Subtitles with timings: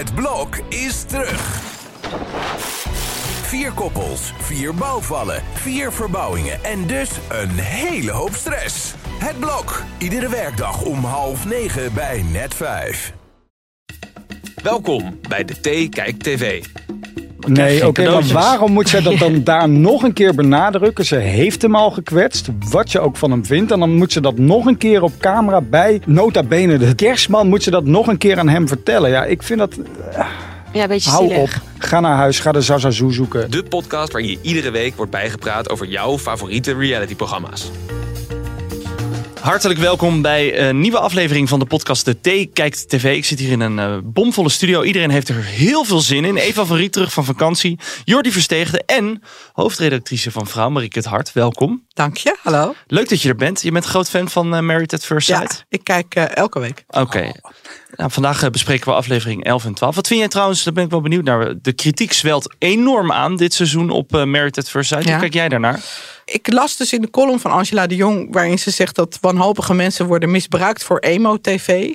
[0.00, 1.60] Het blok is terug.
[3.42, 8.94] Vier koppels, vier bouwvallen, vier verbouwingen en dus een hele hoop stress.
[9.18, 13.12] Het blok, iedere werkdag om half negen bij net vijf.
[14.62, 16.64] Welkom bij de T Kijk TV.
[17.48, 21.04] Nee, oké, maar waarom moet zij dat dan daar nog een keer benadrukken?
[21.04, 23.72] Ze heeft hem al gekwetst, wat je ook van hem vindt.
[23.72, 27.48] En dan moet ze dat nog een keer op camera bij, nota bene de kerstman,
[27.48, 29.10] moet ze dat nog een keer aan hem vertellen.
[29.10, 29.74] Ja, ik vind dat,
[30.72, 31.42] Ja, een beetje hou zielig.
[31.56, 31.62] op.
[31.78, 33.50] Ga naar huis, ga de Zazazoe zoeken.
[33.50, 37.70] De podcast waarin je iedere week wordt bijgepraat over jouw favoriete realityprogramma's.
[39.40, 43.16] Hartelijk welkom bij een nieuwe aflevering van de podcast De T Kijkt TV.
[43.16, 44.82] Ik zit hier in een eh, bomvolle studio.
[44.82, 46.36] Iedereen heeft er heel veel zin in.
[46.36, 47.78] Eva van Riet terug van vakantie.
[48.04, 49.22] Jordi Versteegde en
[49.52, 51.32] hoofdredactrice van Vrouw, Marieke het Hart.
[51.32, 51.86] Welkom.
[52.00, 52.74] Dank je, hallo.
[52.86, 53.62] Leuk dat je er bent.
[53.62, 55.64] Je bent groot fan van eh, Married at First Ja, Sight.
[55.68, 56.84] ik kijk eh, elke week.
[56.88, 57.32] Oké.
[57.96, 59.94] Nou, vandaag eh, bespreken we aflevering 11 en 12.
[59.94, 61.54] Wat vind jij trouwens, daar ben ik wel benieuwd naar.
[61.62, 65.04] De kritiek zwelt enorm aan dit seizoen op eh Married at First Sight.
[65.04, 65.18] Hoe Ja.
[65.18, 65.80] kijk jij daarnaar?
[66.24, 68.28] Ik las dus in de column van Angela de Jong...
[68.32, 71.90] waarin ze zegt dat wanhopige mensen worden misbruikt voor emo-tv.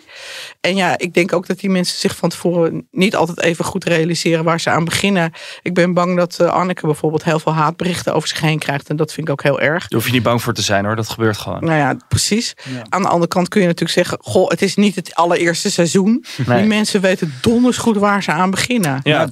[0.62, 2.88] En ja, ik denk ook dat die mensen zich van tevoren...
[2.92, 5.32] niet altijd even goed realiseren waar ze aan beginnen.
[5.62, 8.90] Ik ben bang dat Anneke bijvoorbeeld heel veel haatberichten over zich heen krijgt.
[8.90, 9.88] En dat vind ik ook heel erg.
[9.96, 11.64] Daar hoef je niet bang voor te zijn hoor, dat gebeurt gewoon.
[11.64, 12.56] Nou ja, precies.
[12.90, 14.18] Aan de andere kant kun je natuurlijk zeggen...
[14.22, 16.26] goh, het is niet het allereerste seizoen.
[16.46, 16.58] Nee.
[16.58, 19.00] Die mensen weten donders goed waar ze aan beginnen.
[19.04, 19.30] Ja,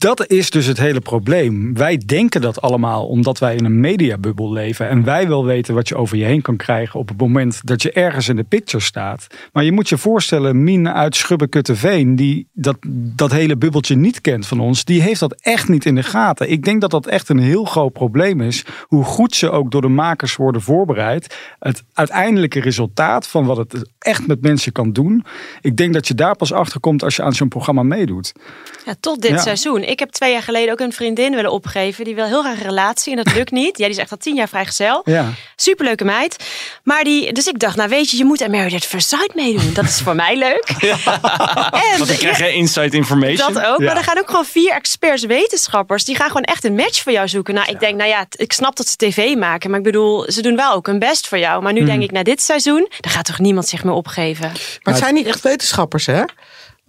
[0.00, 1.74] Dat is dus het hele probleem.
[1.74, 4.88] Wij denken dat allemaal omdat wij in een mediabubbel leven.
[4.88, 7.82] En wij wel weten wat je over je heen kan krijgen op het moment dat
[7.82, 9.26] je ergens in de picture staat.
[9.52, 14.46] Maar je moet je voorstellen, Mien uit Schubbekutteveen, die dat, dat hele bubbeltje niet kent
[14.46, 16.50] van ons, die heeft dat echt niet in de gaten.
[16.50, 18.64] Ik denk dat dat echt een heel groot probleem is.
[18.86, 21.36] Hoe goed ze ook door de makers worden voorbereid.
[21.58, 25.24] Het uiteindelijke resultaat van wat het echt met mensen kan doen.
[25.60, 28.32] Ik denk dat je daar pas achter komt als je aan zo'n programma meedoet.
[28.84, 29.38] Ja, tot dit Ja.
[29.38, 29.88] seizoen.
[29.90, 32.04] Ik heb twee jaar geleden ook een vriendin willen opgeven.
[32.04, 33.78] Die wil heel graag een relatie en dat lukt niet.
[33.78, 35.02] Ja, die is echt al tien jaar vrijgezel.
[35.04, 35.32] Ja.
[35.56, 36.44] Superleuke meid.
[36.82, 39.34] Maar die, dus ik dacht, nou weet je, je moet aan Married at First Sight
[39.34, 39.72] meedoen.
[39.72, 40.68] Dat is voor mij leuk.
[41.90, 43.52] En want dan krijg je inside information.
[43.54, 43.78] dat ook.
[43.78, 43.84] Ja.
[43.84, 46.04] Maar er gaan ook gewoon vier experts wetenschappers.
[46.04, 47.54] Die gaan gewoon echt een match voor jou zoeken.
[47.54, 49.70] Nou, ik denk, nou ja, ik snap dat ze tv maken.
[49.70, 51.62] Maar ik bedoel, ze doen wel ook hun best voor jou.
[51.62, 54.46] Maar nu denk ik, na dit seizoen, dan gaat toch niemand zich meer opgeven.
[54.82, 56.22] Maar het zijn niet echt wetenschappers, hè?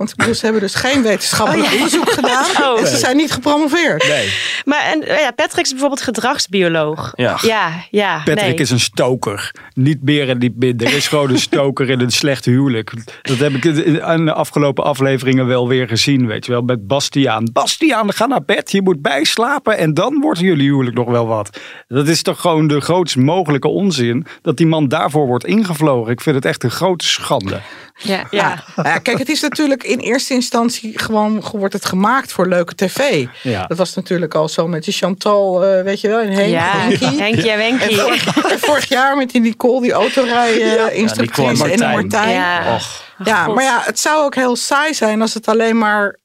[0.01, 1.77] Want ze hebben dus geen wetenschappelijk Oh, ja.
[1.77, 2.45] onderzoek gedaan.
[2.61, 2.79] Oh.
[2.79, 4.07] En ze zijn niet gepromoveerd.
[4.07, 4.33] Nee.
[4.65, 7.13] Maar en, eh, ja, Patrick is bijvoorbeeld gedragsbioloog.
[7.15, 7.37] Ja.
[7.41, 8.53] ja, ja Patrick nee.
[8.53, 9.51] is een stoker.
[9.73, 10.87] Niet meer en niet minder.
[10.87, 12.93] Er is gewoon een stoker in een slecht huwelijk.
[13.21, 16.27] Dat heb ik in de afgelopen afleveringen wel weer gezien.
[16.27, 17.49] Weet je wel, met Bastiaan.
[17.53, 18.71] Bastiaan, ga naar bed.
[18.71, 19.77] Je moet bijslapen.
[19.77, 21.59] En dan wordt jullie huwelijk nog wel wat.
[21.87, 24.25] Dat is toch gewoon de grootst mogelijke onzin.
[24.41, 26.11] Dat die man daarvoor wordt ingevlogen.
[26.11, 27.61] Ik vind het echt een grote schande.
[28.01, 28.63] Ja, ja.
[28.75, 33.25] Ja, kijk, het is natuurlijk in eerste instantie gewoon wordt het gemaakt voor leuke tv.
[33.43, 33.65] Ja.
[33.67, 36.71] Dat was natuurlijk al zo met die Chantal, eh, weet je wel, in Henk, Ja,
[36.77, 37.21] Henkie.
[37.21, 38.01] Henkie en Wenkie.
[38.49, 42.29] En vorig jaar met die Nicole, die autorij-instructrice Nicole en die Martijn.
[42.29, 42.75] Ja.
[42.75, 43.09] Och.
[43.23, 46.19] Ja, maar ja, het zou ook heel saai zijn als het alleen maar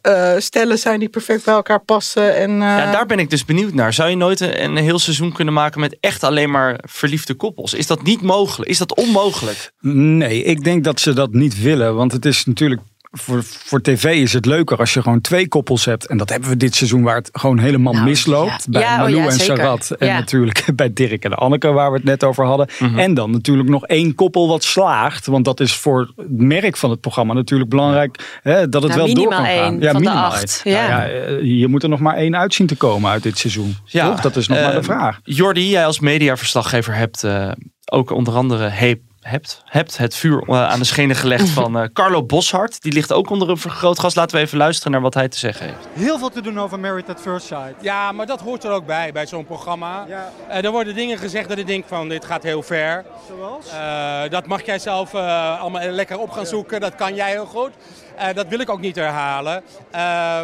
[0.00, 2.36] eh, stellen zijn die perfect bij elkaar passen.
[2.36, 3.92] En, eh, Ja, daar ben ik dus benieuwd naar.
[3.92, 7.74] Zou je nooit een, een heel seizoen kunnen maken met echt alleen maar verliefde koppels?
[7.74, 8.70] Is dat niet mogelijk?
[8.70, 9.72] Is dat onmogelijk?
[9.80, 11.94] Nee, ik denk dat ze dat niet willen.
[11.94, 12.80] Want het is natuurlijk.
[13.16, 16.06] Voor, voor tv is het leuker als je gewoon twee koppels hebt.
[16.06, 18.50] En dat hebben we dit seizoen waar het gewoon helemaal Nou, misloopt.
[18.50, 18.70] ja.
[18.70, 19.32] Bij Ja, oh Malou ja, en.
[19.38, 19.90] Sarat.
[19.90, 20.14] En Ja.
[20.18, 22.68] natuurlijk bij Dirk en Anneke waar we het net over hadden.
[22.78, 22.98] Mhm.
[22.98, 25.26] En dan natuurlijk nog één koppel wat slaagt.
[25.26, 28.38] Want dat is voor het merk van het programma natuurlijk belangrijk.
[28.42, 29.78] Hè, dat het Nou, wel door minimaal kan gaan.
[29.78, 30.60] de minimaal acht.
[30.64, 30.88] Ja.
[30.88, 33.76] Nou eh, je moet er nog maar één uit zien te komen uit dit seizoen.
[33.90, 34.20] Toch?
[34.20, 35.20] Dat is nog maar de eh, vraag.
[35.22, 37.50] Jordi, jij als mediaverslaggever hebt eh,
[37.92, 41.88] ook onder andere he- hebt, hebt het vuur eh, aan de schenen gelegd van eh,
[41.92, 42.82] Carlo Boshart.
[42.82, 44.14] Die ligt ook onder een vergrootglas.
[44.14, 45.88] Laten we even luisteren naar wat hij te zeggen heeft.
[45.92, 47.74] heel veel te doen over Married at First Sight.
[47.80, 50.04] Ja, maar dat hoort er ook bij, bij zo'n programma.
[50.08, 50.32] Ja.
[50.48, 53.04] Eh, er worden dingen gezegd dat ik denk van dit gaat heel ver.
[53.28, 53.70] Zoals?
[53.72, 57.46] Eh, dat mag jij zelf eh, allemaal lekker op gaan zoeken, dat kan jij heel
[57.46, 57.70] goed.
[58.16, 59.62] Eh, dat wil ik ook niet herhalen.
[59.90, 60.00] Eh,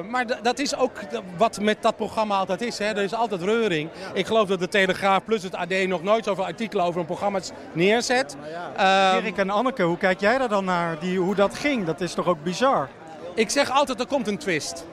[0.09, 0.93] maar dat is ook
[1.37, 2.79] wat met dat programma altijd is.
[2.79, 2.85] Hè.
[2.85, 3.91] Er is altijd reuring.
[4.13, 7.39] Ik geloof dat de Telegraaf plus het AD nog nooit zoveel artikelen over een programma
[7.73, 8.37] neerzet.
[8.77, 10.99] Eh, Erik en Anneke, hoe kijk jij daar dan naar?
[10.99, 12.89] Die, hoe dat ging, dat is toch ook bizar?
[13.35, 14.87] ik zeg altijd, er komt een twist.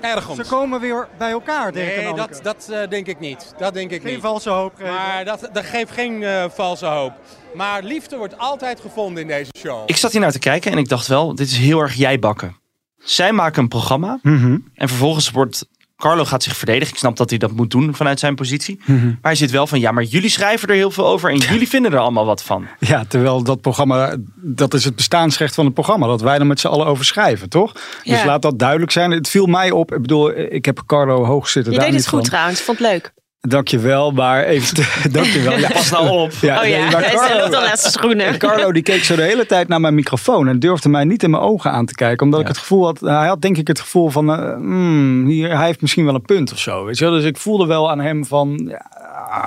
[0.00, 0.36] Ergens.
[0.36, 3.54] Ze komen weer bij elkaar, Dirk en Nee, dat, dat eh, denk ik niet.
[3.58, 4.20] Dat denk ik Geen niet.
[4.20, 4.94] valse hoop geven.
[4.94, 7.12] Maar dat, dat geeft geen valse hoop.
[7.54, 9.82] Maar liefde wordt altijd gevonden in deze show.
[9.86, 12.18] Ik zat hier naar te kijken en ik dacht wel, dit is heel erg jij
[12.18, 12.56] bakken.
[12.98, 14.58] Zij maken een programma Mhm.
[14.74, 15.66] en vervolgens wordt
[15.96, 16.92] Carlo gaat zich verdedigen.
[16.92, 18.80] Ik snap dat hij dat moet doen vanuit zijn positie.
[18.86, 21.68] Maar hij zit wel van, ja, maar jullie schrijven er heel veel over en jullie
[21.68, 22.66] vinden er allemaal wat van.
[22.78, 26.06] Ja, terwijl dat programma, dat is het bestaansrecht van het programma.
[26.06, 27.72] Dat wij er met z'n allen over schrijven, toch?
[28.04, 29.10] Dus laat dat duidelijk zijn.
[29.10, 29.94] Het viel mij op.
[29.94, 31.72] Ik bedoel, ik heb Carlo hoog zitten.
[31.72, 32.28] Je daar deed het goed van.
[32.28, 33.12] trouwens, vond het leuk.
[33.48, 34.74] Dankjewel, maar even...
[34.74, 35.58] te- Dankjewel.
[35.58, 36.32] Ja, Pas nou op.
[36.40, 38.38] Ja, oh ja, nee, maar Carlo- naast zijn schoenen.
[38.38, 41.30] Carlo die keek zo de hele tijd naar mijn microfoon en durfde mij niet in
[41.30, 42.24] mijn ogen aan te kijken.
[42.26, 45.56] Omdat ik het gevoel had, hij had denk ik het gevoel van, eh, hmm, hier,
[45.56, 46.84] hij heeft misschien wel een punt of zo.
[46.84, 47.14] Weet je wel?
[47.14, 48.86] Dus ik voelde wel aan hem van, ja,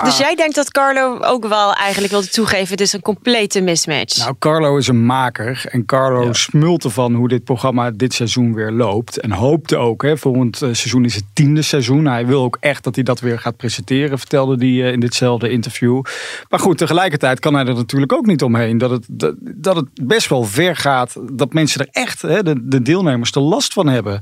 [0.04, 4.18] Dus jij denkt dat Carlo ook wel eigenlijk wilde toegeven, het is een complete mismatch.
[4.18, 5.64] Nou, Carlo is een maker.
[5.70, 9.20] En Carlo smult ervan hoe dit programma dit seizoen weer loopt.
[9.20, 12.06] En hoopte ook, hè, volgend eh, seizoen is het tiende seizoen.
[12.06, 15.50] Hij wil ook echt dat hij dat weer gaat presenteren, vertelde hij eh, in ditzelfde
[15.50, 16.02] interview.
[16.48, 18.78] Maar goed, tegelijkertijd kan hij er natuurlijk ook niet omheen.
[18.78, 22.68] Dat het, dat, dat het best wel ver gaat dat mensen er echt, hè, de,
[22.68, 24.20] de deelnemers, er last van hebben.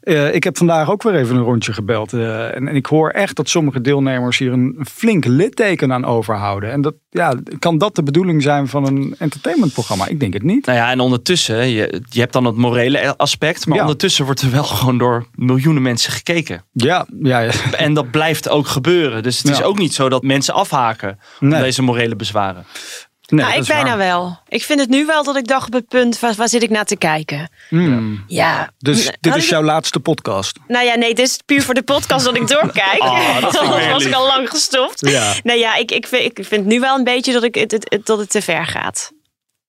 [0.00, 2.12] Eh, ik heb vandaag ook weer even een rondje gebeld.
[2.12, 6.70] eh, en, en ik hoor echt dat sommige deelnemers hier een flink litteken aan overhouden.
[6.72, 10.06] En dat, ja, kan dat de bedoeling zijn van een entertainmentprogramma?
[10.06, 10.66] Ik denk het niet.
[10.66, 13.82] Nou ja, en ondertussen, je, je hebt dan het morele aspect, maar Ja.
[13.82, 16.64] ondertussen wordt er wel gewoon door miljoenen mensen gekeken.
[16.72, 17.50] Ja, ja, ja.
[17.76, 19.22] En dat blijft ook gebeuren.
[19.22, 21.62] Dus het is ook niet zo dat mensen afhaken om Nee.
[21.62, 22.64] deze morele bezwaren.
[23.30, 23.96] Nee, nou, ik bijna waar.
[23.98, 24.38] wel.
[24.48, 26.70] Ik vind het nu wel dat ik dacht op het punt, waar, waar zit ik
[26.70, 27.50] naar te kijken?
[27.68, 28.24] Hmm.
[28.26, 28.70] Ja.
[28.78, 30.58] Dus dit is jouw laatste podcast.
[30.68, 33.02] Nou ja, nee, dit is puur voor de podcast dat ik doorkijk.
[33.02, 35.08] Oh, dat Anders was ik al lang gestopt.
[35.10, 35.32] Ja.
[35.42, 37.86] Nee, ja, ik, ik, vind, ik vind nu wel een beetje dat, ik, het, het,
[37.88, 39.10] het- dat het te ver gaat.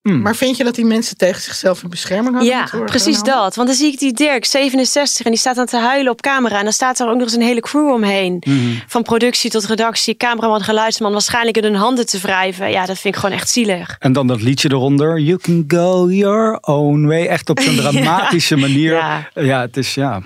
[0.01, 3.55] Maar vind je dat die mensen tegen zichzelf in bescherming hadden Ja, worden precies dat.
[3.55, 6.57] Want dan zie ik die Dirk, 67, en die staat aan te huilen op camera.
[6.57, 8.43] En dan staat er ook nog eens een hele crew omheen.
[8.87, 11.11] Van productie tot redactie, cameraman, geluidsman.
[11.11, 12.71] Waarschijnlijk in hun handen te wrijven.
[12.71, 13.95] Ja, dat vind ik gewoon echt zielig.
[13.99, 15.19] En dan dat liedje eronder.
[15.19, 17.25] You can go your own way.
[17.25, 18.93] Echt op zo'n dramatische manier.
[18.93, 19.29] Ja.
[19.33, 19.61] Ja.
[19.61, 20.21] het is ja.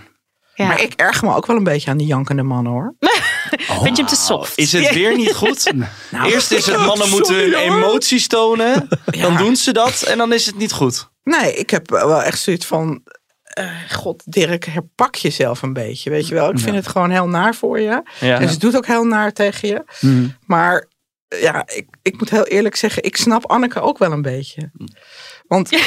[0.55, 0.67] Ja.
[0.67, 2.95] Maar ik erg me ook wel een beetje aan die jankende mannen hoor.
[3.83, 4.57] Vind je hem te soft?
[4.57, 5.71] Is het weer niet goed?
[6.11, 8.87] Nou, Eerst is het mannen moeten hun emoties tonen.
[9.05, 11.09] Dan doen ze dat en dan is het niet goed.
[11.23, 13.01] Nee, ik heb wel echt zoiets van.
[13.43, 16.09] eh, God, Dirk, herpak jezelf een beetje.
[16.09, 18.03] Weet je wel, ik vind het gewoon heel naar voor je.
[18.19, 18.39] Ja.
[18.39, 19.83] En ze doet ook heel naar tegen je.
[19.99, 20.27] Mhm.
[20.45, 20.87] Maar
[21.27, 24.71] ja, ik, ik moet heel eerlijk zeggen, ik snap Anneke ook wel een beetje.
[25.47, 25.69] Want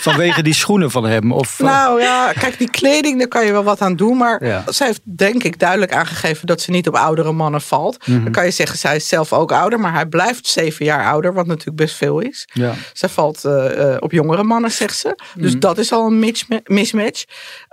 [0.00, 1.32] Vanwege die schoenen van hem.
[1.32, 4.16] Of, eh, nou ja, kijk, die kleding, daar kan je wel wat aan doen.
[4.16, 4.62] Maar Ja.
[4.66, 8.06] zij heeft denk ik duidelijk aangegeven dat ze niet op oudere mannen valt.
[8.06, 8.22] Mhm.
[8.22, 9.80] Dan kan je zeggen, zij is zelf ook ouder.
[9.80, 12.48] Maar hij blijft zeven jaar ouder, wat natuurlijk best veel is.
[12.52, 12.74] ja.
[12.92, 15.18] Zij valt eh, eh, op jongere mannen, zegt ze.
[15.34, 15.60] Dus Mhm.
[15.60, 17.24] dat is al een misma- mismatch.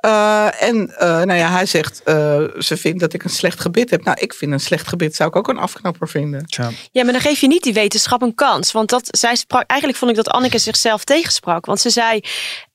[0.08, 3.90] Eh, en eh, nou ja, hij zegt, eh, ze vindt dat ik een slecht gebit
[3.90, 4.04] heb.
[4.04, 6.46] Nou, ik vind een slecht gebit, zou ik ook een afknapper vinden.
[6.46, 6.70] Tja.
[6.92, 8.72] Ja, maar dan geef je niet die wetenschap een kans.
[8.72, 11.66] Want dat, zij sprak, eigenlijk vond ik dat Anneke zichzelf tegensprak.
[11.66, 12.20] Want ze zei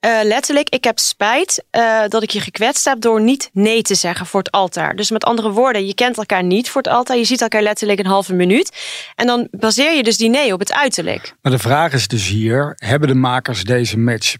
[0.00, 3.94] eh, letterlijk, ik heb spijt eh, dat ik je gekwetst heb door niet nee te
[3.94, 4.96] zeggen voor het altaar.
[4.96, 7.16] Dus met andere woorden, je kent elkaar niet voor het altaar.
[7.16, 8.76] Je ziet elkaar letterlijk een halve minuut.
[9.14, 11.34] En dan baseer je dus die nee op het uiterlijk.
[11.42, 14.36] Maar de vraag is dus hier: hebben de makers deze match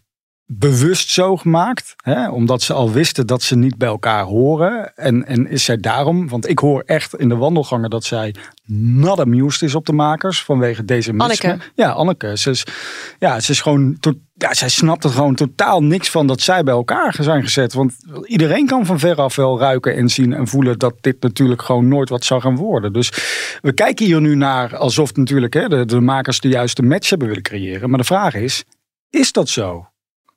[0.47, 1.95] bewust zo gemaakt?
[1.97, 2.31] Hè?
[2.31, 4.97] Omdat ze al wisten dat ze niet bij elkaar horen.
[4.97, 8.35] En, en is zij daarom, want ik hoor echt in de wandelgangen dat zij
[8.67, 11.45] not amused is op de makers vanwege deze match.
[11.45, 11.65] Anneke.
[11.75, 12.39] Ja, Anneke.
[12.39, 12.65] Ze is,
[13.19, 13.99] ja, ze is gewoon.
[14.35, 17.73] Ja, zij snapt er gewoon totaal niks van dat zij bij elkaar zijn gezet.
[17.73, 17.95] Want
[18.25, 22.09] iedereen kan van veraf wel ruiken en zien en voelen dat dit natuurlijk gewoon nooit
[22.09, 22.93] wat zou gaan worden.
[22.93, 23.13] Dus
[23.61, 27.29] we kijken hier nu naar alsof natuurlijk hè, de, de makers de juiste match hebben
[27.29, 27.89] willen creëren.
[27.89, 28.65] Maar de vraag is,
[29.11, 29.87] is dat zo?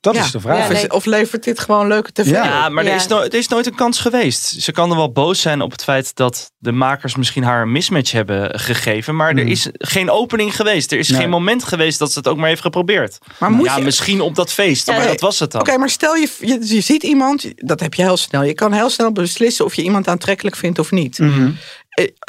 [0.06, 0.24] Dat Ja.
[0.24, 0.56] is de vraag.
[0.58, 0.90] Ja, Of, is- nee.
[0.92, 2.30] of levert dit gewoon leuke tv?
[2.30, 2.44] Ja.
[2.44, 2.90] Ja, maar Ja.
[2.90, 4.62] Er, is no- er is nooit een kans geweest.
[4.62, 7.72] Ze kan er wel boos zijn op het feit dat de makers misschien haar een
[7.72, 9.16] mismatch hebben gegeven.
[9.16, 9.48] Maar er Hmm.
[9.48, 10.92] is geen opening geweest.
[10.92, 11.20] Er is Nee.
[11.20, 13.18] geen moment geweest dat ze het ook maar heeft geprobeerd.
[13.38, 15.10] Maar moet ja, je- misschien op dat feest, Ja, maar nee.
[15.10, 15.60] dat was het dan.
[15.60, 18.42] Oké, maar stel je, je, je ziet iemand, dat heb je heel snel.
[18.42, 21.18] Je kan heel snel beslissen of je iemand aantrekkelijk vindt of niet.
[21.18, 21.50] Mhm.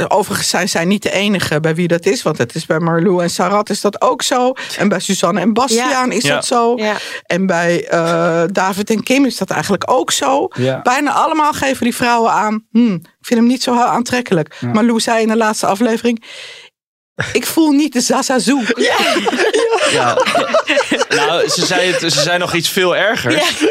[0.07, 2.21] Overigens zijn zij niet de enige bij wie dat is.
[2.21, 4.53] Want het is bij Marlou en Sarat is dat ook zo.
[4.77, 6.33] En bij Suzanne en Bastiaan is Ja.
[6.35, 6.73] dat zo.
[6.75, 6.95] Ja.
[7.25, 10.47] En bij eh, David en Kim is dat eigenlijk ook zo.
[10.53, 10.81] Ja.
[10.81, 12.65] Bijna allemaal geven die vrouwen aan.
[12.71, 14.55] Hm, ik vind hem niet zo heel aantrekkelijk.
[14.59, 14.67] Ja.
[14.71, 16.23] Marlou zei in de laatste aflevering.
[17.33, 18.63] Ik voel niet de Zazazoe.
[19.91, 20.17] Ja.
[21.09, 23.35] nou, ze zei, het, ze zei nog iets veel ergers.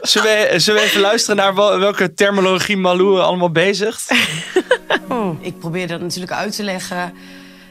[0.00, 4.10] Zullen, we, zullen we even luisteren naar wel- welke terminologie Malou allemaal bezigt?
[5.40, 7.14] Ik probeerde dat natuurlijk uit te leggen.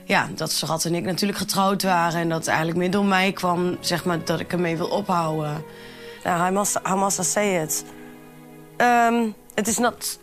[0.06, 2.20] Ja, dat Sarat en ik natuurlijk getrouwd waren.
[2.20, 5.64] En dat eigenlijk meer door mij kwam, zeg maar, dat ik ermee wil ophouden.
[6.24, 7.84] Nou, I must, I must say it.
[8.78, 10.20] Um, it is not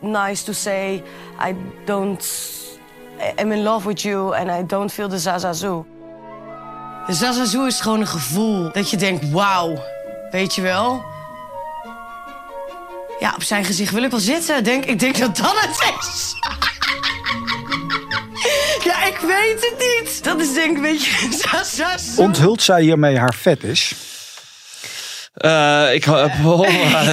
[0.00, 1.02] nice to say
[1.48, 1.54] I
[1.84, 2.24] don't...
[3.40, 5.84] I'm in love with you and I don't feel the zazazoe.
[7.06, 9.82] De zazazoe is gewoon een gevoel dat je denkt, wauw,
[10.30, 11.02] weet je wel?
[13.20, 14.64] Ja, op zijn gezicht wil ik wel zitten.
[14.64, 16.34] Denk, ik denk dat dat het is.
[18.88, 20.24] ja, ik weet het niet.
[20.24, 21.38] Dat is denk ik een beetje...
[21.48, 22.22] zo, zo, zo.
[22.22, 23.92] Onthult zij hiermee haar fetish?
[25.32, 26.06] Eh, ik,
[26.44, 26.68] oh,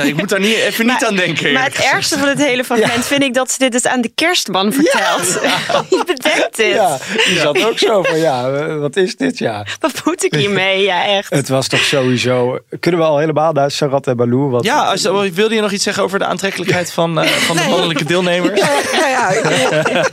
[0.05, 1.53] ik moet daar niet, even niet aan denken.
[1.53, 4.11] Maar het ergste van het hele fragment vind ik dat ze dit dus aan de
[4.15, 5.27] kerstman vertelt.
[5.89, 6.73] Je bedenkt dit.
[6.73, 9.37] Ja, die zat ook zo van, ja, eh, wat is dit?
[9.37, 9.65] Ja.
[9.79, 10.81] Wat moet ik hiermee?
[10.81, 11.29] Ja, echt.
[11.29, 12.59] Het was toch sowieso...
[12.79, 14.49] Kunnen we al helemaal naar Sarat en Baloo?
[14.49, 15.01] Wat, Ja, als,
[15.33, 18.59] wilde je nog iets zeggen over de aantrekkelijkheid van, eh, van de mannelijke deelnemers?
[18.59, 20.05] Ja, ja,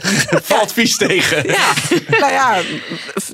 [0.43, 1.47] Valt vies tegen.
[1.47, 1.73] ja,
[2.07, 2.55] nou ja,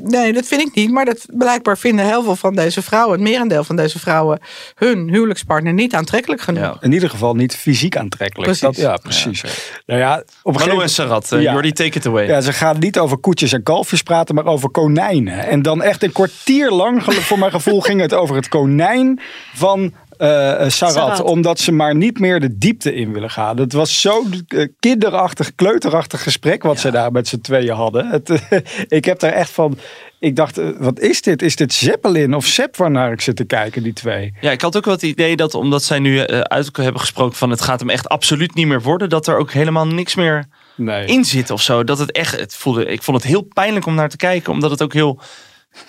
[0.03, 0.91] nee, dat vind ik niet.
[0.91, 4.39] Maar dat blijkbaar vinden heel veel van deze vrouwen, het merendeel van deze vrouwen,
[4.75, 6.63] hun huwelijkspartner niet aantrekkelijk genoeg.
[6.63, 6.77] Ja.
[6.79, 8.49] In ieder geval niet fysiek aantrekkelijk.
[8.49, 8.61] Precies.
[8.61, 9.41] Dat, ja, precies.
[9.85, 10.91] nou ja, op een gegeven Hallo en moment...
[10.91, 11.51] Sarat, uh, Ja.
[11.51, 12.27] Jordi, take it away.
[12.27, 15.47] Ja, ze gaan niet over koetjes en kalfjes praten, maar over konijnen.
[15.47, 19.19] En dan echt een kwartier lang, voor mijn gevoel, ging het over het konijn
[19.53, 20.71] van Sarat.
[20.71, 21.21] Sarat.
[21.21, 23.57] Omdat ze maar niet meer de diepte in willen gaan.
[23.57, 28.07] Het was zo'n eh, kinderachtig, kleuterachtig gesprek wat ze daar met z'n tweeën hadden.
[28.07, 28.59] Het, eh,
[28.97, 29.77] ik heb daar echt van...
[30.23, 31.41] Ik dacht, eh, wat is dit?
[31.41, 34.33] Is dit Zeppelin of Sepp waarnaar ik zit te kijken, die twee?
[34.41, 37.37] Ja, ik had ook wel het idee dat omdat zij nu eh, uit hebben gesproken
[37.37, 40.45] van het gaat hem echt absoluut niet meer worden, dat er ook helemaal niks meer
[40.75, 41.05] Nee.
[41.05, 41.83] in zit of zo.
[41.83, 44.71] Dat het echt, het voelde, ik vond het heel pijnlijk om naar te kijken, omdat
[44.71, 45.19] het ook heel,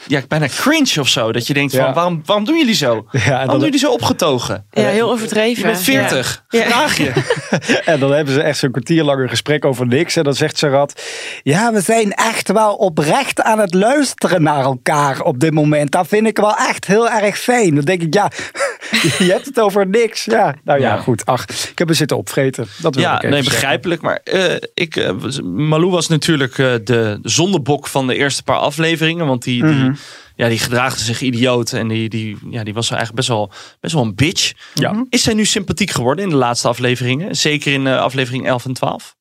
[0.06, 1.32] ja, bijna cringe of zo.
[1.32, 1.84] Dat je denkt Ja.
[1.84, 3.06] van, waarom, waarom doen jullie zo?
[3.10, 4.66] Ja, waarom dan, doen jullie zo opgetogen?
[4.70, 5.62] Ja, heel overdreven.
[5.62, 6.62] Je bent 40, Ja.
[6.62, 7.12] gedraag je.
[7.92, 10.16] en dan hebben ze echt zo'n kwartier lang een gesprek over niks.
[10.16, 11.02] En dan zegt Sarat,
[11.42, 15.90] ja, we zijn echt wel oprecht aan het luisteren naar elkaar op dit moment.
[15.90, 17.74] Dat vind ik wel echt heel erg fijn.
[17.74, 18.30] Dan denk ik, ja,
[19.18, 20.24] je hebt het over niks.
[20.24, 21.00] Ja, nou ja, Ja.
[21.00, 21.26] goed.
[21.26, 22.66] Ach, ik heb er zitten opvreten.
[22.80, 23.60] Dat wil ik Ja, even nee, zeggen.
[23.60, 24.02] begrijpelijk.
[24.02, 25.10] Maar eh, ik, eh,
[25.42, 29.26] Malou was natuurlijk eh, de zondebok van de eerste paar afleveringen.
[29.26, 29.94] Want die, die, Mhm.
[30.36, 31.72] ja, die gedraagde zich idioot.
[31.72, 34.52] En die, die, ja, die was eigenlijk best wel, best wel een bitch.
[34.74, 35.04] Ja.
[35.08, 37.36] Is zij nu sympathiek geworden in de laatste afleveringen?
[37.36, 39.16] Zeker in eh, aflevering 11 en 12?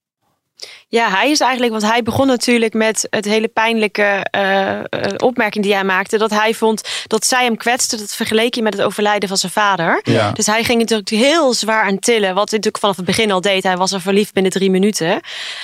[0.87, 4.85] Ja, hij is eigenlijk, want hij begon natuurlijk met het hele pijnlijke eh, eh,
[5.17, 6.17] opmerking die hij maakte.
[6.17, 7.97] Dat hij vond dat zij hem kwetste.
[7.97, 9.99] Dat vergeleek je met het overlijden van zijn vader.
[10.03, 10.31] Ja.
[10.31, 12.35] Dus hij ging natuurlijk heel zwaar aan tillen.
[12.35, 13.63] Wat hij natuurlijk vanaf het begin al deed.
[13.63, 15.19] Hij was er verliefd binnen drie minuten.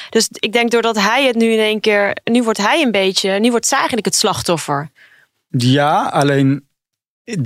[0.09, 2.17] Dus ik denk doordat hij het nu in één keer.
[2.23, 3.39] Nu wordt hij een beetje.
[3.39, 4.89] Nu wordt zij eigenlijk het slachtoffer.
[5.47, 6.68] Ja, alleen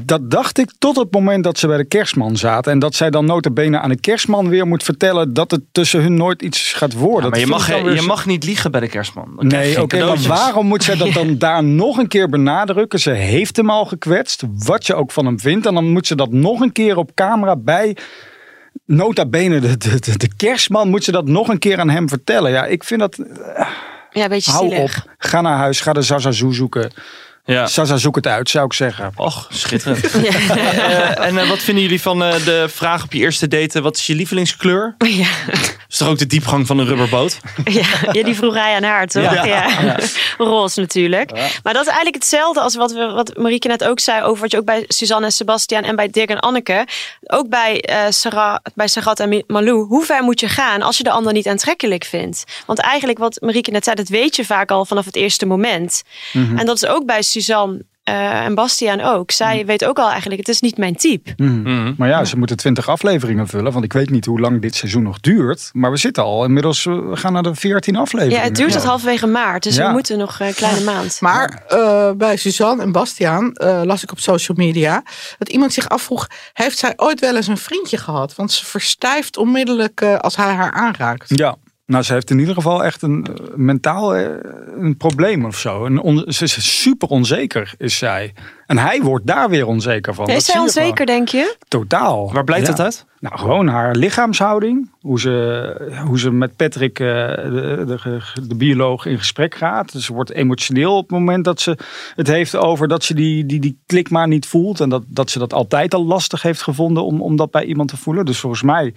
[0.03, 2.71] dat dacht ik tot het moment dat ze bij de kerstman zaten.
[2.71, 6.13] En dat zij dan notabene aan de kerstman weer moet vertellen dat het tussen hun
[6.15, 7.23] nooit iets gaat worden.
[7.23, 9.31] Ja, maar je mag, je weer zo- mag niet liegen bij de kerstman.
[9.35, 12.99] Dan je Nee, oké, maar waarom moet zij dat dan daar nog een keer benadrukken?
[12.99, 15.65] Ze heeft hem al gekwetst, wat je ook van hem vindt.
[15.65, 17.97] En dan moet ze dat nog een keer op camera bij...
[18.85, 22.09] Nota bene, de, de, de, de kerstman moet ze dat nog een keer aan hem
[22.09, 22.51] vertellen.
[22.51, 23.17] Ja, ik vind dat...
[24.11, 25.03] Ja, een beetje Hou zielig.
[25.05, 26.91] op, ga naar huis, ga de Zazazoe zoeken.
[27.45, 27.67] Ja.
[27.67, 29.11] Zaza, zoek het uit, zou ik zeggen.
[29.15, 30.11] Och, schitterend.
[30.53, 33.81] Eh, en eh, wat vinden jullie van eh, de vraag op je eerste date?
[33.81, 34.95] Wat is je lievelingskleur?
[35.13, 35.27] Ja.
[35.89, 37.39] is toch ook de diepgang van een rubberboot?
[37.63, 39.23] Ja, ja, die vroeg hij aan haar, toch?
[39.23, 39.45] Ja.
[39.45, 39.99] Ja.
[40.37, 41.31] Roze natuurlijk.
[41.63, 44.23] Maar dat is eigenlijk hetzelfde als wat, we, wat Marieke net ook zei...
[44.23, 46.87] over wat je ook bij Suzanne en Sebastian en bij Dirk en Anneke...
[47.21, 49.85] ook bij, eh Sarah, bij Sarat en Malou...
[49.85, 52.43] hoe ver moet je gaan als je de ander niet aantrekkelijk vindt?
[52.65, 53.95] Want eigenlijk wat Marieke net zei...
[53.95, 56.03] dat weet je vaak al vanaf het eerste moment.
[56.33, 56.57] Mhm.
[56.57, 59.31] En dat is ook bij Suzanne eh, en Bastiaan ook.
[59.31, 59.65] Zij Mhm.
[59.65, 60.39] weet ook al eigenlijk...
[60.39, 61.33] het is niet mijn type.
[61.37, 61.93] Mhm.
[61.97, 63.71] Maar ja, ze moeten 20 afleveringen vullen.
[63.71, 65.69] Want ik weet niet hoe lang dit seizoen nog duurt.
[65.73, 68.39] Maar we zitten al inmiddels, eh, we gaan naar de 14 afleveringen.
[68.41, 69.63] Ja, het duurt tot halverwege maart.
[69.63, 69.85] Dus Ja.
[69.87, 71.17] we moeten nog een kleine maand.
[71.21, 75.03] Maar eh, bij Suzanne en Bastiaan eh, las ik op social media
[75.37, 78.35] dat iemand zich afvroeg: heeft zij ooit wel eens een vriendje gehad?
[78.35, 81.37] Want ze verstijft onmiddellijk eh, als hij haar aanraakt.
[81.37, 84.25] Ja, nou ze heeft in ieder geval echt een eh, mentaal eh,
[84.79, 85.85] een probleem of zo.
[85.85, 88.33] Een on- ze is super onzeker, is zij.
[88.65, 90.27] En hij wordt daar weer onzeker van.
[90.27, 91.55] is Dat zij zie je onzeker, denk je?
[91.67, 92.33] Totaal.
[92.33, 92.71] Waar blijkt Ja.
[92.73, 93.05] dat uit?
[93.23, 94.91] Nou, gewoon haar lichaamshouding.
[95.01, 99.91] Hoe ze, hoe ze met Patrick, eh, de, de, de bioloog, in gesprek gaat.
[99.91, 101.77] Dus ze wordt emotioneel op het moment dat ze
[102.15, 104.79] het heeft over dat ze die, die, die klik maar niet voelt.
[104.79, 107.89] En dat, dat ze dat altijd al lastig heeft gevonden om, om dat bij iemand
[107.89, 108.25] te voelen.
[108.25, 108.93] Dus volgens mij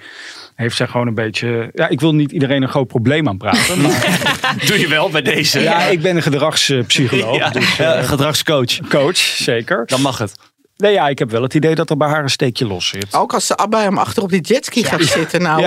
[0.55, 1.71] heeft zij gewoon een beetje...
[1.75, 3.81] Ja, ik wil niet iedereen een groot probleem aanpraten.
[3.81, 4.27] Maar
[4.67, 5.61] Doe je wel bij deze.
[5.61, 7.37] ja, ik ben een gedragspsycholoog.
[7.37, 8.89] Ja, Dus, eh, gedragscoach.
[8.89, 9.87] coach, zeker.
[9.87, 10.55] Dan mag het.
[10.77, 13.15] Nee, ja, ik heb wel het idee dat er bij haar een steekje los zit.
[13.15, 15.43] Ook als ze bij hem achter op die jetski gaat zitten.
[15.43, 15.61] Nou,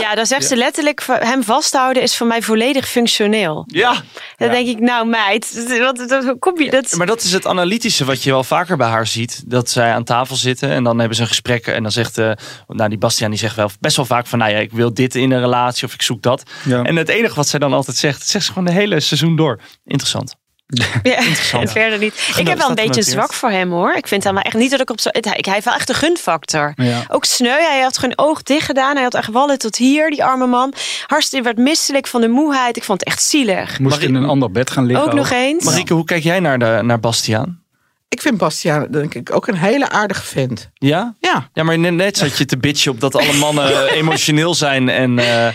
[0.00, 0.14] Ja.
[0.14, 3.64] dan zegt ze letterlijk, hem vasthouden is voor mij volledig functioneel.
[3.66, 4.02] Ja,
[4.36, 6.92] Dan denk ik, nou meid, wat, kom je dat?
[6.96, 9.42] maar dat is het analytische wat je wel vaker bij haar ziet.
[9.46, 11.66] Dat zij aan tafel zitten en dan hebben ze een gesprek.
[11.66, 12.30] En dan zegt, eh,
[12.68, 15.14] nou die Bastiaan die zegt wel best wel vaak van, nou ja, ik wil dit
[15.14, 16.42] in een relatie of ik zoek dat.
[16.64, 16.82] Ja.
[16.82, 19.60] En het enige wat zij dan altijd zegt, zegt ze gewoon de hele seizoen door.
[19.84, 20.34] Interessant.
[21.02, 21.14] Ja,
[21.60, 22.14] en verder niet.
[22.36, 23.94] ik heb wel een beetje zwak voor hem hoor.
[23.94, 25.08] Ik vind hem wel echt niet dat ik op zo.
[25.12, 26.72] het- Hij heeft wel echt een gunfactor.
[26.76, 27.04] Ja.
[27.08, 27.60] Ook sneu.
[27.60, 28.94] Hij had gewoon oog dicht gedaan.
[28.94, 30.74] Hij had echt wallen tot hier, die arme man.
[31.06, 32.76] Hartstikke werd misselijk van de moeheid.
[32.76, 33.78] Ik vond het echt zielig.
[33.78, 35.06] Moest in een ander bed gaan liggen.
[35.06, 35.64] Ook nog eens.
[35.64, 37.60] Marieke, hoe kijk jij naar, de, naar Bastiaan?
[38.08, 40.70] Ik vind Bastiaan denk ik ook een hele aardige vent.
[40.74, 41.14] Ja?
[41.20, 44.88] Ja, Ja, maar net, net zat je te bitchen op dat alle mannen emotioneel zijn.
[44.88, 45.48] En eh,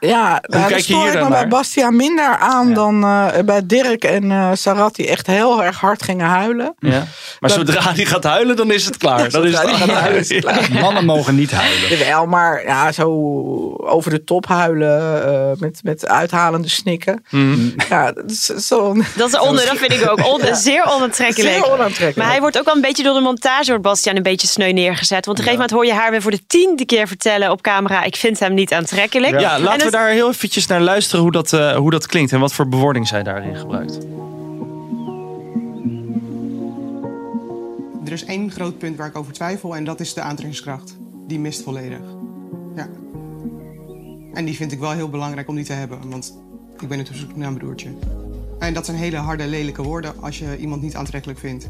[0.00, 1.48] ja nou, kijk je stoor ik me bij naar?
[1.48, 6.02] Bastiaan minder aan dan eh, bij Dirk en eh Sarat die echt heel erg hard
[6.02, 6.74] gingen huilen.
[6.78, 7.06] ja.
[7.40, 9.30] Maar zodra hij gaat huilen, dan is het klaar.
[9.30, 10.68] Dan is het gaat huilen, is het klaar.
[10.80, 11.98] Mannen mogen niet huilen.
[11.98, 13.06] Jawel, maar ja, zo
[13.76, 17.24] over de top huilen eh, met, met uithalende snikken.
[17.30, 17.68] Mhm.
[17.88, 21.54] Ja, dat is zo Dat, is onder, dat vind ik ook on- zeer onaantrekkelijk.
[21.54, 22.16] zeer onaantrekkelijk.
[22.16, 24.72] Maar hij wordt ook wel een beetje door de montage door Bastiaan een beetje sneu
[24.72, 25.26] neergezet.
[25.26, 27.62] Want op een gegeven moment hoor je haar weer voor de tiende keer vertellen op
[27.62, 28.02] camera.
[28.04, 29.40] Ik vind hem niet aantrekkelijk.
[29.40, 32.32] Ja, laten we daar heel eventjes naar luisteren hoe dat, eh, hoe dat klinkt.
[32.32, 33.98] En wat voor bewoording zij daarin gebruikt.
[38.04, 40.96] Er is één groot punt waar ik over twijfel en dat is de aantrekkingskracht.
[41.26, 42.00] Die mist volledig.
[42.76, 42.88] Ja.
[44.32, 46.34] En die vind ik wel heel belangrijk om die te hebben, want
[46.80, 47.88] ik ben natuurlijk naar een broertje.
[48.58, 51.68] En dat zijn hele harde, lelijke woorden als je iemand niet aantrekkelijk vindt.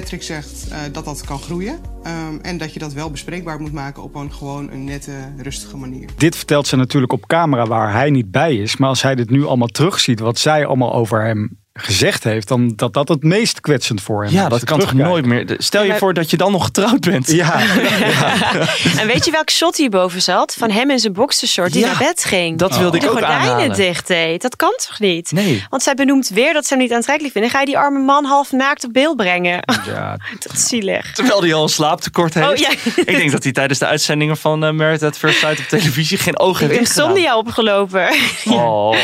[0.00, 3.72] Patrick zegt eh, dat dat kan groeien ehm, en dat je dat wel bespreekbaar moet
[3.72, 6.08] maken op een gewoon een nette, rustige manier.
[6.16, 8.76] Dit vertelt ze natuurlijk op camera waar hij niet bij is.
[8.76, 12.72] Maar als hij dit nu allemaal terugziet, wat zij allemaal over hem gezegd heeft, dan
[12.76, 14.38] dat dat het meest kwetsend voor hem is.
[14.38, 15.54] Ja, dat kan toch nooit meer.
[15.58, 17.30] Stel je maar- voor dat je dan nog getrouwd bent.
[17.30, 17.60] Ja,
[19.00, 20.54] En weet je welk shot hierboven zat?
[20.58, 22.58] Van hem in zijn boxershort die Ja, naar bed ging.
[22.58, 23.76] Dat wilde ik de ook gordijnen aanhalen.
[23.76, 24.42] dicht deed.
[24.42, 25.32] Dat kan toch niet?
[25.32, 25.64] Nee.
[25.70, 27.50] Want zij benoemt weer dat ze hem niet aantrekkelijk vinden.
[27.50, 29.62] Ga je die arme man half naakt op beeld brengen?
[29.86, 31.12] ja, Dat is zielig.
[31.12, 32.48] Terwijl hij al een slaaptekort heeft.
[32.50, 32.70] Oh, ja.
[33.04, 36.18] Ik denk dat hij tijdens de uitzendingen van uh, Merit at First Sight op televisie
[36.18, 37.04] geen ogen heeft gedaan.
[37.08, 38.08] Insomnia opgelopen.
[38.44, 38.96] Oh.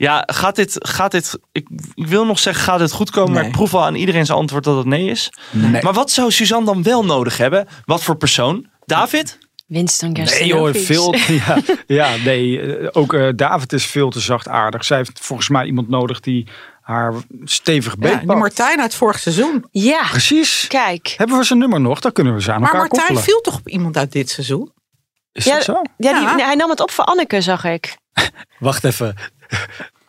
[0.00, 3.32] Ja, gaat dit, gaat dit ik, ik wil nog zeggen, gaat het goed komen?
[3.32, 3.50] Maar Nee.
[3.50, 5.32] ik proef al aan iedereen zijn antwoord dat het nee is.
[5.50, 5.82] Nee.
[5.82, 7.66] Maar wat zou Suzanne dan wel nodig hebben?
[7.84, 8.66] Wat voor persoon?
[8.84, 9.38] David?
[9.66, 10.84] Winston Nee joh, Gerstenovic.
[10.84, 11.14] veel.
[11.46, 12.60] Ja, ja nee.
[12.76, 14.84] eh, Ook eh, David is veel te zachtaardig.
[14.84, 16.46] Zij heeft volgens mij iemand nodig die
[16.80, 17.14] haar
[17.44, 18.38] stevig Ja, die beetpakt.
[18.38, 19.64] Martijn uit vorig seizoen.
[19.70, 20.64] Ja, Precies.
[20.68, 21.14] kijk.
[21.16, 22.00] Hebben we zijn nummer nog?
[22.00, 23.24] Dan kunnen we ze aan Maar elkaar Martijn koppelen.
[23.24, 24.72] viel toch op iemand uit dit seizoen?
[25.32, 25.72] Is Ja, dat zo?
[25.96, 26.34] Ja, die, Ja.
[26.34, 27.96] nee, hij nam het op voor Anneke, zag ik.
[28.58, 29.16] Wacht even.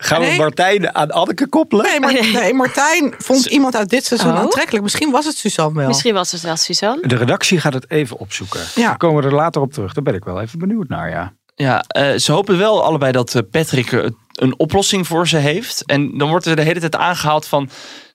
[0.04, 0.34] Gaan we.
[0.38, 1.86] Martijn aan Anneke koppelen?
[1.86, 4.40] Nee, maar, nee, Martijn vond iemand uit dit seizoen Oh.
[4.40, 4.84] aantrekkelijk.
[4.84, 5.88] Misschien was het Suzanne wel.
[5.88, 7.08] Misschien was het wel Suzanne.
[7.08, 8.62] De redactie gaat het even opzoeken.
[8.76, 8.88] Ja.
[8.88, 9.94] Dan komen we er later op terug.
[9.94, 11.34] Daar ben ik wel even benieuwd naar, ja.
[11.56, 15.86] Ja, eh, ze hopen wel allebei dat eh, Patrick eh, een oplossing voor ze heeft.
[15.86, 17.70] En dan wordt er de hele tijd aangehaald van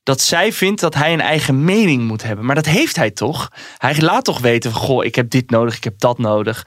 [0.07, 2.45] dat zij vindt dat hij een eigen mening moet hebben.
[2.45, 3.51] Maar dat heeft hij toch?
[3.79, 6.67] Hij laat toch weten van, goh, ik heb dit nodig, ik heb dat nodig.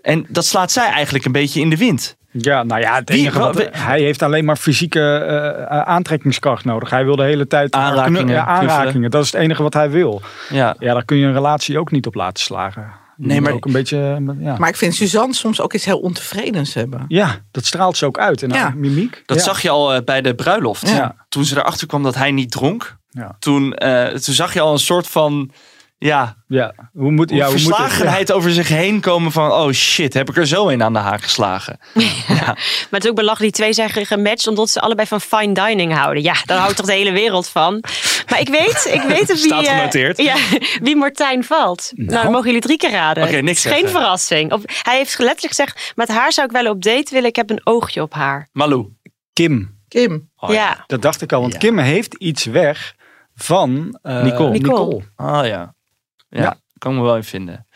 [0.00, 2.16] En dat slaat zij eigenlijk een beetje in de wind.
[2.30, 6.90] Ja, nou ja, het enige wat, hij heeft alleen maar fysieke eh, eh, aantrekkingskracht nodig.
[6.90, 9.10] Hij wil de hele tijd Aanrakingen, Ja, aanrakingen.
[9.10, 10.22] Dat is het enige wat hij wil.
[10.50, 12.92] Ja, Ja, daar kun je een relatie ook niet op laten slagen.
[13.26, 13.96] Nee, maar- ook een beetje.
[13.98, 14.56] eh, Ja.
[14.58, 17.04] Maar ik vind Suzanne soms ook iets heel ontevredens hebben.
[17.08, 18.74] ja, dat straalt ze ook uit in haar Ja.
[18.76, 19.22] mimiek.
[19.26, 19.42] dat ja.
[19.42, 20.88] zag je al eh, bij de bruiloft.
[20.88, 21.14] Ja.
[21.28, 22.96] Toen ze erachter kwam dat hij niet dronk.
[23.10, 23.36] Ja.
[23.38, 25.50] Toen, eh, toen zag je al een soort van...
[26.02, 29.52] Ja, Ja, hoe moet, ja, hoe moet het- verslagenheid over zich heen komen van...
[29.52, 31.78] Oh shit, heb ik er zo een aan de haak geslagen.
[32.90, 35.94] Maar het is ook belachelijk, die twee zijn gematcht omdat ze allebei van fine dining
[35.94, 36.22] houden.
[36.22, 37.84] Ja, daar houdt toch de hele wereld van.
[38.30, 40.18] Maar ik weet, ik weet wie, Staat eh, genoteerd.
[40.22, 40.36] ja,
[40.80, 41.90] wie Martijn valt.
[41.94, 43.22] Nou, dan mogen jullie drie keer raden.
[43.24, 44.00] Oké, niks Het is geen zeggen.
[44.00, 44.52] verrassing.
[44.52, 47.28] Op, hij heeft letterlijk gezegd, met haar zou ik wel op date willen.
[47.28, 48.48] Ik heb een oogje op haar.
[48.52, 48.88] Malou.
[49.32, 49.80] Kim.
[49.88, 50.30] Kim.
[50.36, 50.84] Oh, ja.
[50.86, 51.58] Dat dacht ik al, want Ja.
[51.58, 52.94] Kim heeft iets weg
[53.34, 54.50] van eh, Nicole.
[54.50, 55.00] Nicole.
[55.16, 55.74] Ah ja.
[56.32, 56.42] Ja.
[56.42, 56.56] Ja.
[56.78, 57.66] kan ik me wel in vinden.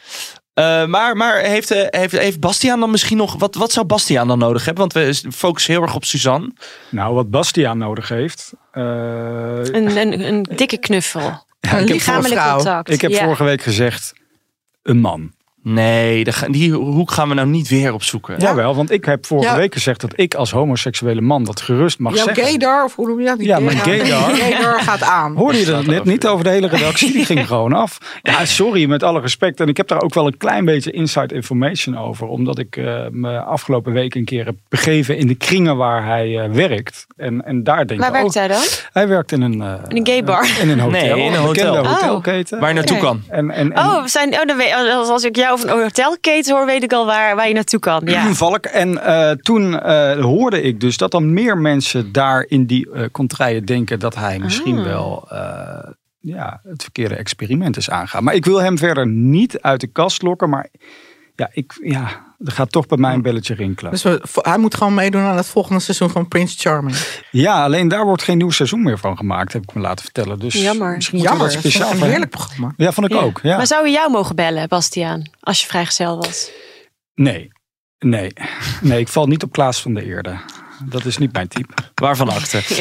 [0.55, 3.37] Eh, maar maar heeft, eh, heeft, heeft Bastiaan dan misschien nog...
[3.39, 4.89] Wat, wat zou Bastiaan dan nodig hebben?
[4.89, 4.93] Want
[5.23, 6.53] we focussen heel erg op Suzanne.
[6.91, 8.53] Nou, wat Bastiaan nodig heeft.
[8.71, 11.45] eh, Een, een, een dikke knuffel.
[11.61, 12.91] Een lichamelijk contact.
[12.91, 13.25] ik heb ja.
[13.25, 14.13] vorige week gezegd,
[14.83, 15.33] een man.
[15.69, 18.35] Nee, die hoek gaan we nou niet weer opzoeken.
[18.39, 19.57] Jawel, want ik heb vorige Ja.
[19.57, 22.45] week gezegd dat ik als homoseksuele man dat gerust mag Jouw zeggen.
[22.45, 23.39] gaydar, of hoe noem je dat?
[23.39, 24.31] Die Ja, mijn gaydar.
[24.37, 24.81] gaydar.
[24.81, 25.37] Gaat aan.
[25.37, 27.13] Hoorde je dat net niet over de hele redactie?
[27.13, 27.99] Die ging gewoon af.
[28.23, 29.61] Ja, sorry, met alle respect.
[29.61, 32.27] En ik heb daar ook wel een klein beetje inside information over.
[32.27, 36.39] Omdat ik eh, me afgelopen week een keer heb begeven in de kringen waar hij
[36.39, 37.07] eh, werkt.
[37.17, 38.63] En, en daar denk Waar ik, werkt oh, hij dan?
[38.93, 39.61] hij werkt in een...
[39.63, 40.49] eh, In een gaybar?
[40.61, 41.01] In een hotel.
[41.17, 41.87] Nee, in een hotel.
[41.87, 42.61] hotelketen.
[42.61, 43.23] Waar je naartoe kan.
[43.29, 45.83] En, en, en, Oh, we zijn, oh dan weet, als als ik jou over een
[45.83, 48.03] hotelketen hoor, weet ik al waar, waar je naartoe kan.
[48.05, 48.33] Ja.
[48.33, 48.65] Valk.
[48.67, 53.05] En eh, toen eh, hoorde ik dus dat dan meer mensen daar in die eh
[53.13, 54.85] contraien denken dat hij misschien Ah.
[54.85, 55.29] wel
[56.21, 58.25] ja, het verkeerde experiment is aangaan.
[58.25, 60.49] Maar ik wil hem verder niet uit de kast lokken.
[60.49, 60.69] Maar
[61.37, 63.91] Ja, ik, ja, er gaat toch bij mij een belletje rinkelen.
[63.91, 66.97] Dus we, hij moet gewoon meedoen aan het volgende seizoen van Prince Charming.
[67.31, 70.39] Ja, alleen daar wordt geen nieuw seizoen meer van gemaakt, heb ik me laten vertellen.
[70.39, 70.95] Dus Jammer.
[70.95, 72.73] misschien Jammer, dat speciaal een heerlijk programma.
[72.77, 73.21] Ja, vond ik Ja.
[73.21, 73.41] ook.
[73.43, 73.57] Ja.
[73.57, 76.51] Maar zou je jou mogen bellen, Bastiaan, als je vrijgezel was?
[77.15, 77.49] Nee,
[77.99, 78.33] nee,
[78.81, 80.37] nee, ik val niet op Klaas van der Eerde.
[80.85, 81.75] Dat is niet mijn type.
[81.95, 82.65] Waarvan achter.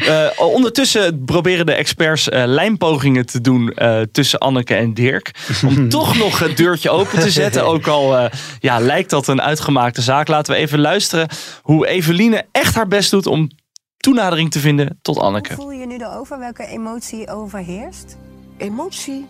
[0.00, 5.34] Eh, eh, ondertussen proberen de experts eh, lijmpogingen te doen eh, tussen Anneke en Dirk.
[5.66, 7.64] Om toch nog het deurtje open te zetten.
[7.66, 10.28] Ook al eh, ja, lijkt dat een uitgemaakte zaak.
[10.28, 11.28] Laten we even luisteren
[11.62, 13.50] hoe Eveline echt haar best doet om
[13.96, 15.54] toenadering te vinden tot Anneke.
[15.54, 16.38] Hoe voel je je nu erover?
[16.38, 18.16] Welke emotie overheerst?
[18.58, 19.26] Emotie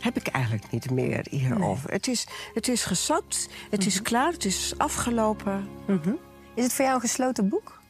[0.00, 1.90] heb ik eigenlijk niet meer hierover.
[1.90, 5.68] Het, is, het is gesapt, het is klaar, het is afgelopen.
[5.86, 6.10] Mhm.
[6.54, 7.82] Is het voor jou een gesloten boek?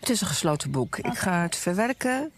[0.00, 0.96] Het is een gesloten boek.
[0.96, 2.32] Ik ga het verwerken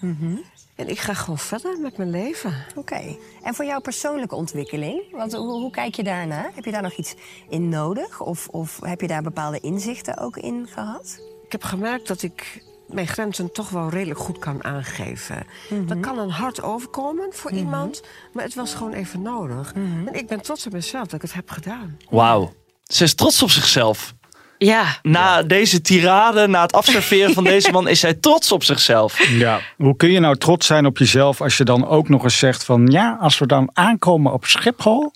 [0.75, 2.55] en ik ga gewoon verder met mijn leven.
[2.75, 3.17] Oké.
[3.43, 6.51] En voor jouw persoonlijke ontwikkeling, wat, hoe, hoe kijk je daarna?
[6.55, 7.15] Heb je daar nog iets
[7.49, 8.21] in nodig?
[8.21, 11.21] Of, of heb je daar bepaalde inzichten ook in gehad?
[11.45, 15.47] Ik heb gemerkt dat ik mijn grenzen toch wel redelijk goed kan aangeven.
[15.87, 18.03] Dat kan een hard overkomen voor iemand,
[18.33, 19.73] maar het was gewoon even nodig.
[19.75, 21.97] En ik ben trots op mezelf dat ik het heb gedaan.
[22.11, 22.53] Wauw.
[22.87, 24.15] Ze is trots op zichzelf.
[24.59, 24.85] Ja.
[25.03, 29.29] Na deze tirade, na het afserveren van deze man, is zij trots op zichzelf.
[29.29, 32.39] Ja, hoe kun je nou trots zijn op jezelf als je dan ook nog eens
[32.39, 35.13] zegt van ja, als we dan aankomen op Schiphol,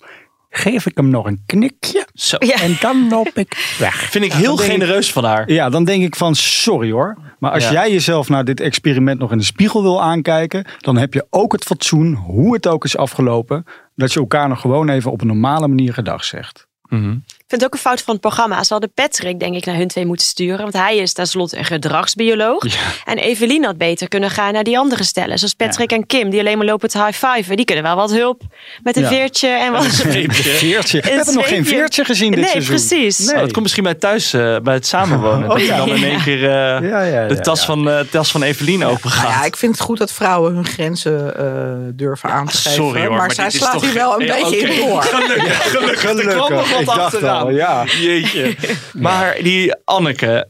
[0.49, 2.37] geef ik hem nog een knikje Zo.
[2.37, 3.95] en dan loop ik weg.
[3.95, 5.51] Vind ik heel ik- genereus van haar.
[5.51, 7.17] Ja, dan denk ik van sorry hoor.
[7.39, 7.71] Maar als Ja.
[7.71, 11.51] jij jezelf naar dit experiment nog in de spiegel wil aankijken, dan heb je ook
[11.51, 15.27] het fatsoen, hoe het ook is afgelopen, dat je elkaar nog gewoon even op een
[15.27, 16.67] normale manier gedag zegt.
[16.89, 18.63] Ik vind het ook een fout van het programma.
[18.63, 20.61] Ze hadden Patrick, denk ik, naar hun twee moeten sturen.
[20.61, 22.63] Want hij is tenslotte een gedragsbioloog.
[23.05, 25.37] En Evelien had beter kunnen gaan naar die andere stellen.
[25.37, 27.55] Zoals Patrick en Kim, die alleen maar lopen te high-fiven.
[27.55, 28.41] Die kunnen wel wat hulp
[28.83, 29.07] met een Ja.
[29.07, 29.85] veertje en wat...
[29.85, 31.01] Veertje.
[31.01, 32.75] We Een hebben nog geen veertje gezien dit Nee, seizoen.
[32.75, 33.17] precies.
[33.19, 33.35] Nee.
[33.35, 35.39] Oh, dat komt misschien bij thuis, eh, bij het samenwonen.
[35.51, 35.77] Oh, dat je ja.
[35.77, 37.65] dan in één keer eh, Ja, ja, de tas, ja.
[37.65, 39.23] Van, eh, tas van Evelien open gaat.
[39.27, 41.45] Nou ja, ik vind het goed dat vrouwen hun grenzen eh,
[41.93, 42.71] durven aan te geven.
[42.71, 45.01] Sorry hoor, maar, maar zij slaat hier wel een beetje in door.
[45.03, 46.03] Gelukkig, gelukkig.
[46.03, 47.85] Er kwam nog wat al, ja.
[47.85, 48.55] Jeetje.
[48.93, 50.47] Maar die Anneke,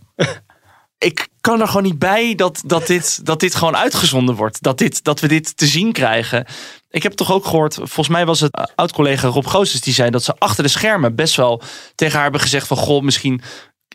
[0.97, 4.61] ik kan er gewoon niet bij dat, dat, dit, dat dit gewoon uitgezonden wordt.
[4.63, 6.45] Dat, dit, dat we dit te zien krijgen.
[6.89, 10.09] Ik heb toch ook gehoord, volgens mij was het uh, oud-collega Rob Goossens die zei
[10.09, 11.61] dat ze achter de schermen best wel
[11.95, 13.41] tegen haar hebben gezegd van goh, misschien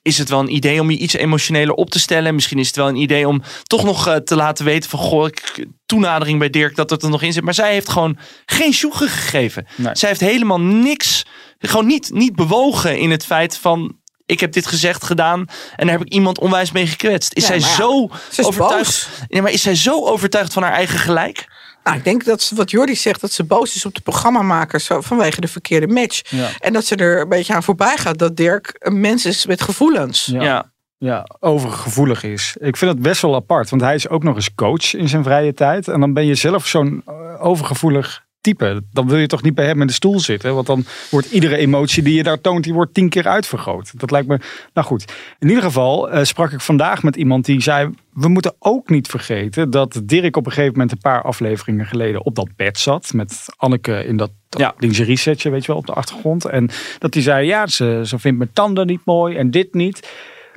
[0.06, 2.34] is het wel een idee om je iets emotioneler op te stellen.
[2.34, 5.26] Misschien is het wel een idee om toch nog eh, te laten weten van goh,
[5.26, 7.44] ik, toenadering bij Dirk dat het er nog in zit.
[7.44, 9.66] Maar zij heeft gewoon geen sjoegen gegeven.
[9.76, 9.94] Nee.
[9.94, 11.24] Zij heeft helemaal niks,
[11.58, 15.98] gewoon niet, niet bewogen in het feit van ik heb dit gezegd, gedaan en daar
[15.98, 17.34] heb ik iemand onwijs mee gekwetst.
[17.34, 19.08] Is Ja, zij ja, zo ze is overtuigd?
[19.28, 21.46] Ja, maar is zij zo overtuigd van haar eigen gelijk?
[21.84, 24.86] Nou, ik denk dat ze, wat Jordi zegt, dat ze boos is op de programmamakers
[24.98, 26.30] vanwege de verkeerde match.
[26.30, 26.48] Ja.
[26.58, 29.62] En dat ze er een beetje aan voorbij gaat dat Dirk een mens is met
[29.62, 30.26] gevoelens.
[30.26, 30.42] Ja.
[30.42, 30.72] Ja.
[30.98, 32.56] ja, overgevoelig is.
[32.60, 35.22] Ik vind het best wel apart, want hij is ook nog eens coach in zijn
[35.24, 35.88] vrije tijd.
[35.88, 37.14] En dan ben je zelf zo'n eh,
[37.44, 38.82] overgevoelig type.
[38.92, 41.56] Dan wil je toch niet bij hem in de stoel zitten, want dan wordt iedere
[41.56, 43.98] emotie die je daar toont, die wordt tien keer uitvergroot.
[44.00, 44.38] Dat lijkt me,
[44.74, 45.12] nou goed.
[45.38, 49.08] In ieder geval eh, sprak ik vandaag met iemand die zei, we moeten ook niet
[49.08, 53.12] vergeten dat Dirk op een gegeven moment een paar afleveringen geleden op dat bed zat
[53.12, 54.74] met Anneke in dat Ja.
[54.78, 56.44] lingerie setje, weet je wel, op de achtergrond.
[56.44, 60.08] En dat hij zei, ja, ze, ze vindt mijn tanden niet mooi en dit niet.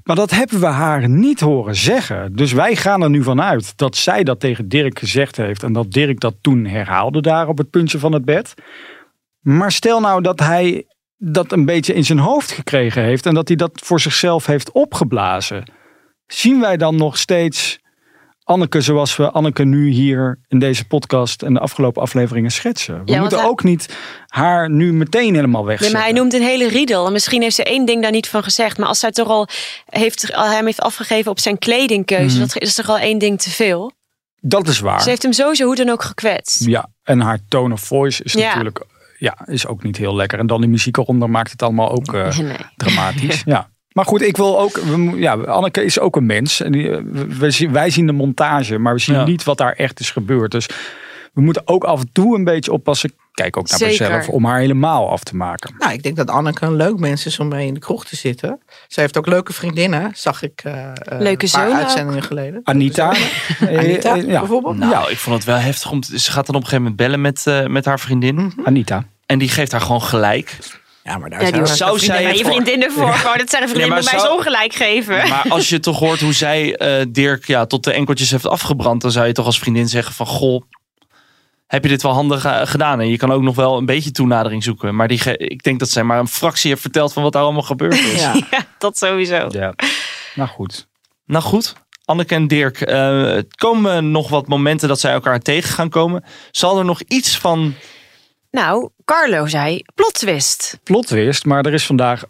[0.10, 2.36] Maar dat hebben we haar niet horen zeggen.
[2.36, 5.64] Dus wij gaan er nu vanuit dat zij dat tegen Dirk gezegd heeft.
[5.64, 8.54] En dat Dirk dat toen herhaalde daar op het puntje van het bed.
[9.40, 13.26] Maar stel nou dat hij dat een beetje in zijn hoofd gekregen heeft.
[13.26, 15.72] En dat hij dat voor zichzelf heeft opgeblazen.
[16.26, 17.80] Zien wij dan nog steeds
[18.50, 23.06] Anneke zoals we Anneke nu hier in deze podcast en de afgelopen afleveringen schetsen?
[23.06, 23.96] We Ja, moeten hij- ook niet
[24.28, 25.98] haar nu meteen helemaal Nee, wegzetten.
[25.98, 27.06] maar hij noemt een hele riedel.
[27.06, 28.78] En misschien heeft ze één ding daar niet van gezegd.
[28.78, 29.48] Maar als zij toch al
[29.86, 32.48] heeft, al hem heeft afgegeven op zijn kledingkeuze, Mhm.
[32.48, 33.92] dat is toch al één ding te veel.
[34.42, 35.02] Dat is waar.
[35.02, 36.66] Ze heeft hem sowieso hoe dan ook gekwetst.
[36.66, 38.48] Ja, en haar tone of voice is Ja.
[38.48, 38.86] natuurlijk
[39.18, 40.40] ja, is ook niet heel lekker.
[40.40, 42.58] En dan die muziek eronder maakt het allemaal ook eh, Nee.
[42.78, 43.42] dramatisch.
[43.56, 43.70] ja.
[44.00, 44.80] Maar goed, ik wil ook.
[45.16, 46.62] Ja, Anneke is ook een mens.
[46.62, 49.26] En die, eh, we, we zien, wij zien de montage, maar we zien Ja.
[49.26, 50.52] niet wat daar echt is gebeurd.
[50.52, 50.66] Dus
[51.34, 53.12] we moeten ook af en toe een beetje oppassen.
[53.32, 54.08] Kijk ook naar Zeker.
[54.12, 55.76] mezelf om haar helemaal af te maken.
[55.78, 58.16] Nou, ik denk dat Anneke een leuk mens is om mee in de kroeg te
[58.16, 58.60] zitten.
[58.88, 61.74] Zij heeft ook leuke vriendinnen, zag ik eh, eh, Leuke een paar zoon ook.
[61.84, 62.60] uitzendingen geleden.
[62.64, 63.08] Anita.
[63.78, 64.40] Anita, ja.
[64.40, 64.78] bijvoorbeeld.
[64.78, 65.92] Nou, ik vond het wel heftig.
[65.92, 68.54] Om te- ze gaat dan op een gegeven moment bellen met, met haar vriendin.
[68.64, 69.04] Anita.
[69.26, 70.58] En die geeft haar gewoon gelijk.
[71.10, 73.14] Ja, maar daar Ja, zou zou zij zij het je voor- vriendinnen voor.
[73.14, 75.16] Gewoon, dat zijn de vriendinnen maar mij zo ongelijk geven.
[75.30, 79.02] Maar als je toch hoort hoe zij eh, Dirk ja, tot de enkeltjes heeft afgebrand,
[79.02, 80.62] dan zou je toch als vriendin zeggen van goh,
[81.68, 83.00] heb je dit wel handig eh, gedaan.
[83.00, 84.96] En je kan ook nog wel een beetje toenadering zoeken.
[84.96, 87.44] Maar die ge- ik denk dat zij maar een fractie heeft verteld van wat daar
[87.44, 88.22] allemaal gebeurd is.
[88.22, 88.34] Ja.
[88.52, 89.48] Ja, dat sowieso.
[89.50, 89.74] Ja.
[90.36, 90.88] Nou goed.
[91.26, 91.74] Nou goed,
[92.06, 96.24] Anneke en Dirk, eh, komen nog wat momenten dat zij elkaar tegen gaan komen.
[96.52, 97.74] Zal er nog iets van...
[98.52, 100.80] Nou, Carlo zei plot twist.
[100.84, 102.24] Plotwist, maar er is vandaag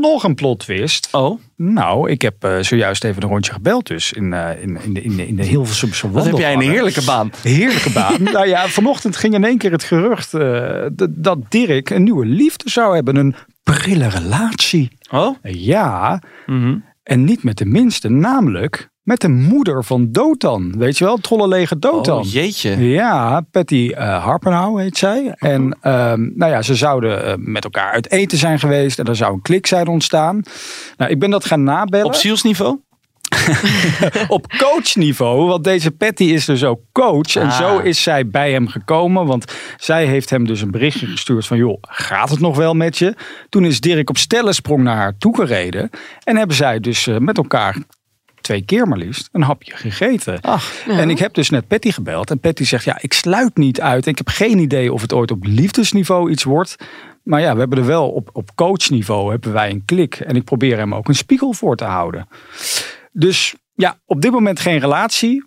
[0.00, 1.08] nog een plotwist.
[1.12, 4.94] Oh, Nou, ik heb eh, zojuist even een rondje gebeld dus in, eh, in, in,
[4.94, 7.30] de, in, de, in de Hilversumse wat heb jij een heerlijke baan.
[7.42, 8.22] Heerlijke baan.
[8.32, 12.70] nou ja, vanochtend ging in één keer het gerucht eh, dat Dirk een nieuwe liefde
[12.70, 13.16] zou hebben.
[13.16, 14.90] Een prille relatie.
[15.10, 15.36] Oh?
[15.42, 16.76] Ja, Mhm.
[17.02, 20.74] en niet met de minste, namelijk met de moeder van Dotan.
[20.78, 22.18] Weet je wel, trollelege Dotan.
[22.18, 22.88] Oh, jeetje.
[22.88, 25.34] Ja, Patty eh Harpenhouw heet zij.
[25.36, 28.98] En ehm, nou ja, ze zouden eh, met elkaar uit eten zijn geweest.
[28.98, 30.42] En er zou een klik zijn ontstaan.
[30.96, 32.06] Nou, ik ben dat gaan nabellen.
[32.06, 32.78] Op zielsniveau?
[34.28, 35.46] op coachniveau.
[35.46, 37.36] Want deze Patty is dus ook coach.
[37.36, 37.56] En Ah.
[37.56, 39.26] zo is zij bij hem gekomen.
[39.26, 41.56] Want zij heeft hem dus een berichtje gestuurd van...
[41.56, 43.14] joh, gaat het nog wel met je?
[43.48, 45.90] Toen is Dirk op stellensprong naar haar toe gereden.
[46.24, 47.76] En hebben zij dus eh, met elkaar...
[48.42, 50.40] Twee keer maar liefst een hapje gegeten.
[50.88, 52.30] En ik heb dus net Patty gebeld.
[52.30, 54.06] En Patty zegt: Ja, ik sluit niet uit.
[54.06, 56.76] Ik heb geen idee of het ooit op liefdesniveau iets wordt.
[57.22, 60.14] Maar ja, we hebben er wel op, op coachniveau hebben wij een klik.
[60.14, 62.28] En ik probeer hem ook een spiegel voor te houden.
[63.12, 65.44] Dus ja, op dit moment geen relatie.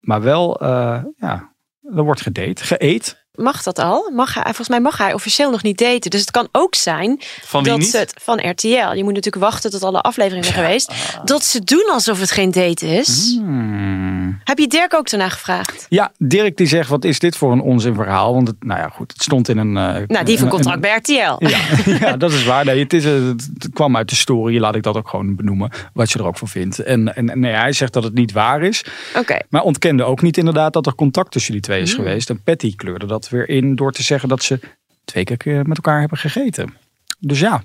[0.00, 3.17] Maar wel, eh, ja, er wordt gedate, geëet.
[3.38, 4.10] Mag dat al?
[4.14, 6.10] Mag hij, volgens mij mag hij officieel nog niet daten.
[6.10, 7.90] Dus het kan ook zijn Van wie dat niet?
[7.90, 8.66] ze het van RTL.
[8.68, 10.92] Je moet natuurlijk wachten tot alle afleveringen zijn geweest.
[11.24, 13.36] Dat ze doen alsof het geen date is.
[13.38, 14.40] Hmm.
[14.44, 15.86] Heb je Dirk ook daarna gevraagd?
[15.88, 18.34] Ja, Dirk die zegt, wat is dit voor een onzin verhaal?
[18.34, 19.76] Want het, nou ja, goed, het stond in een...
[19.76, 21.46] eh, Nou, die heeft een een- contract bij RTL.
[21.46, 21.58] Ja,
[22.08, 22.64] ja, dat is waar.
[22.64, 23.12] Nee, het, is, eh,
[23.58, 25.70] het kwam uit de story, laat ik dat ook gewoon benoemen.
[25.92, 26.78] Wat je er ook van vindt.
[26.78, 28.84] En, en, en nee, hij zegt dat het niet waar is.
[29.16, 29.38] Oké.
[29.48, 32.04] Maar ontkende ook niet inderdaad dat er contact tussen die twee is Hmm.
[32.04, 32.30] geweest.
[32.30, 34.60] En Patty kleurde dat weer in door te zeggen dat ze
[35.04, 36.74] twee keer met elkaar hebben gegeten.
[37.18, 37.62] Dus ja,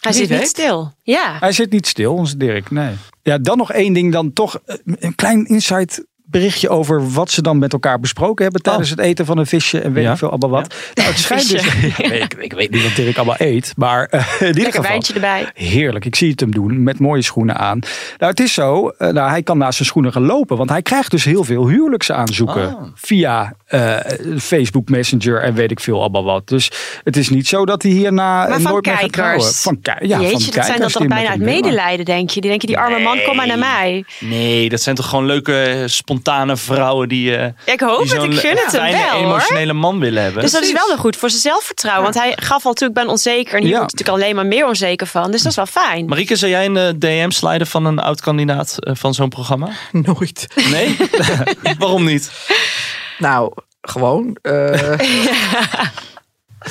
[0.00, 0.38] Hij zit weet.
[0.38, 0.92] niet stil.
[1.02, 1.36] Ja.
[1.40, 2.70] hij zit niet stil, onze Dirk.
[2.70, 2.94] Nee.
[3.22, 4.58] Ja, dan nog één ding dan toch.
[4.64, 8.98] eh, Een klein insight berichtje over wat ze dan met elkaar besproken hebben tijdens het
[8.98, 10.12] eten van een visje en weet Ja.
[10.12, 10.74] ik veel allemaal wat.
[10.94, 11.64] Nou, het schijnt dus,
[12.22, 14.82] ik, ik weet niet wat Dirk allemaal eet, maar eh, in ieder Lekker geval.
[14.90, 15.46] wijntje erbij.
[15.54, 17.78] Heerlijk, ik zie het hem doen met mooie schoenen aan.
[18.18, 20.82] Nou, het is zo, eh, nou, hij kan naast zijn schoenen gaan lopen, want hij
[20.82, 22.82] krijgt dus heel veel huwelijksaanzoeken Oh.
[22.94, 23.96] via eh,
[24.38, 26.48] Facebook Messenger en weet ik veel allemaal wat.
[26.48, 26.70] Dus
[27.04, 29.38] het is niet zo dat hij hierna Maar nooit meer gaat trouwen.
[29.38, 29.60] kijkers.
[29.62, 32.40] Van, ja, Jeetje, van dat kijkers zijn dan toch bijna uit medelijden, denk je.
[32.40, 34.04] Die denken, die arme man, kom maar naar mij.
[34.20, 35.86] Nee, dat zijn toch gewoon leuke, eh,
[36.24, 39.10] spontane vrouwen die, eh Ik hoop die het, zo'n ik gun het hem fijne, wel,
[39.10, 39.24] hoor.
[39.24, 40.42] emotionele man willen hebben.
[40.42, 42.02] Dus dat is wel goed voor zijn zelfvertrouwen.
[42.02, 43.54] Want hij gaf al natuurlijk, ben onzeker.
[43.54, 43.76] En hier Ja.
[43.78, 45.30] wordt natuurlijk alleen maar meer onzeker van.
[45.30, 46.06] Dus dat is wel fijn.
[46.06, 49.68] Marieke, zou jij een eh, DM sliden van een oud-kandidaat eh, van zo'n programma?
[49.92, 50.46] Nooit.
[50.70, 50.96] Nee?
[51.78, 52.30] Waarom niet?
[53.18, 54.36] Nou, gewoon.
[54.42, 54.98] eh,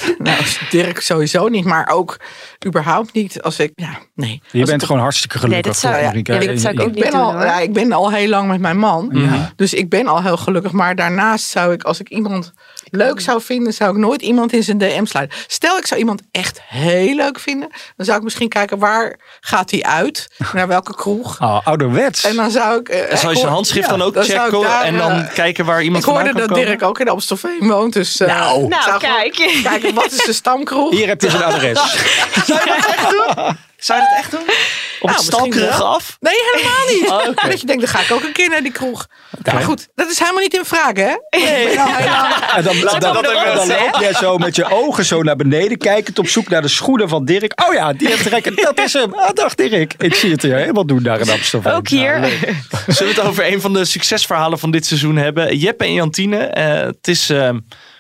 [0.18, 0.38] nou,
[0.70, 2.18] Dirk sowieso niet, maar ook
[2.66, 3.72] überhaupt niet als ik.
[3.76, 4.42] Ja, nee.
[4.52, 5.66] Je Als bent ik- gewoon hartstikke gelukkig.
[5.66, 6.34] dat zou- toch, ja, Marika?
[6.34, 8.48] ja, dat zou ik ook niet ben, doen, al, ja, ik ben al heel lang
[8.50, 9.10] met mijn man.
[9.14, 9.52] Ja.
[9.56, 10.72] Dus ik ben al heel gelukkig.
[10.72, 12.54] Maar daarnaast zou ik, als ik iemand
[12.96, 15.38] leuk zou vinden, zou ik nooit iemand in zijn DM sluiten.
[15.48, 17.70] Stel, ik zou iemand echt heel leuk vinden.
[17.96, 20.28] Dan zou ik misschien kijken waar gaat hij uit?
[20.54, 21.42] Naar welke kroeg?
[21.42, 22.24] Oh, ouderwets.
[22.26, 22.90] En dan zou ik.
[22.90, 25.66] eh, En zou je zijn handschrift ja, dan ook checken daar, en dan eh, kijken
[25.66, 26.66] waar iemand ik hoorde dat komen?
[26.66, 27.94] Dirk ook in Amstelveen woont.
[27.94, 28.68] Dus eh, Nou.
[28.68, 29.60] Nou, kijk.
[29.64, 30.92] kijken wat is de stamkroeg?
[30.92, 31.80] Hier heb je zijn adres.
[32.48, 33.56] Zou je dat echt doen?
[33.84, 34.42] Zou je dat echt doen?
[34.42, 36.18] Op Nou, het stalkerige af?
[36.20, 37.02] Nee, helemaal niet.
[37.44, 37.50] Oh.
[37.50, 39.08] Dat je denkt, dan ga ik ook een keer naar die kroeg.
[39.54, 41.14] Maar goed, dat is helemaal niet in vraag, hè?
[41.30, 41.68] Nee.
[41.70, 44.70] Ik ben al heel lang- En dan, dan, dan, dan loop jij zo met je
[44.72, 47.62] ogen zo naar beneden kijkend op zoek naar de schoenen van Dirk.
[47.68, 48.56] Oh ja, die heeft trekken.
[48.56, 49.14] Dat is hem.
[49.14, 49.94] Ah, dag Dirk.
[49.98, 51.74] Ik zie het hier helemaal doen daar in Amsterdam.
[51.74, 52.20] Ook hier.
[52.20, 52.32] Nou.
[52.88, 55.58] Zullen we het over een van de succesverhalen van dit seizoen hebben?
[55.58, 56.38] Jeppe en Jantine.
[56.46, 57.50] eh, het is eh,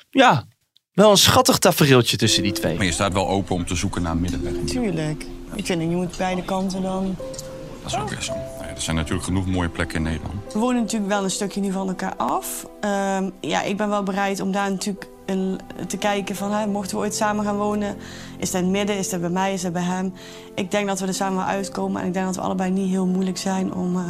[0.09, 0.43] ja,
[0.93, 2.75] wel een schattig tafereeltje tussen die twee.
[2.75, 4.53] Maar je staat wel open om te zoeken naar een middenweg.
[4.67, 5.23] Tuurlijk.
[5.55, 7.15] Ik vind, je moet beide kanten dan...
[7.83, 8.33] Dat is ook weer zo.
[8.75, 10.53] Er zijn natuurlijk genoeg mooie plekken in Nederland.
[10.53, 12.67] We wonen natuurlijk wel een stukje nu van elkaar af.
[12.79, 16.51] Ehm, ja, ik ben wel bereid om daar natuurlijk een, te kijken van...
[16.51, 17.95] Hè, mochten we ooit samen gaan wonen,
[18.37, 20.13] is dat in het midden, is dat bij mij, is dat bij hem?
[20.55, 22.01] Ik denk dat we er samen wel uitkomen.
[22.01, 24.03] En ik denk dat we allebei niet heel moeilijk zijn om eh,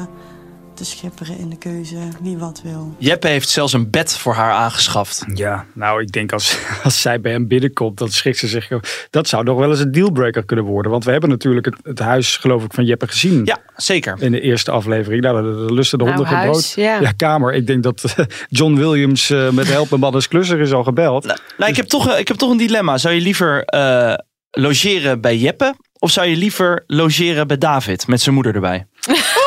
[0.73, 2.95] te schipperen in de keuze wie wat wil.
[2.97, 5.23] Jeppe heeft zelfs een bed voor haar aangeschaft.
[5.33, 8.67] Ja, nou, ik denk als, als zij bij hem binnenkomt, dan schrikt ze zich.
[9.09, 10.91] Dat zou nog wel eens een dealbreaker kunnen worden.
[10.91, 13.41] Want we hebben natuurlijk het, het huis, geloof ik, van Jeppe gezien.
[13.45, 14.15] Ja, zeker.
[14.19, 15.21] In de eerste aflevering.
[15.23, 16.86] Nou, de, de lusten de Nou, honden huis, brood.
[17.01, 17.12] ja.
[17.12, 17.53] kamer.
[17.53, 18.15] Ik denk dat
[18.49, 21.25] John Williams eh, met Help mijn man is klusser is al gebeld.
[21.25, 22.97] Nou, nou, ik, heb toch, eh, ik heb toch een dilemma.
[22.97, 24.13] Zou je liever eh,
[24.51, 28.88] logeren bij Jeppe of zou je liever logeren bij David met zijn moeder erbij?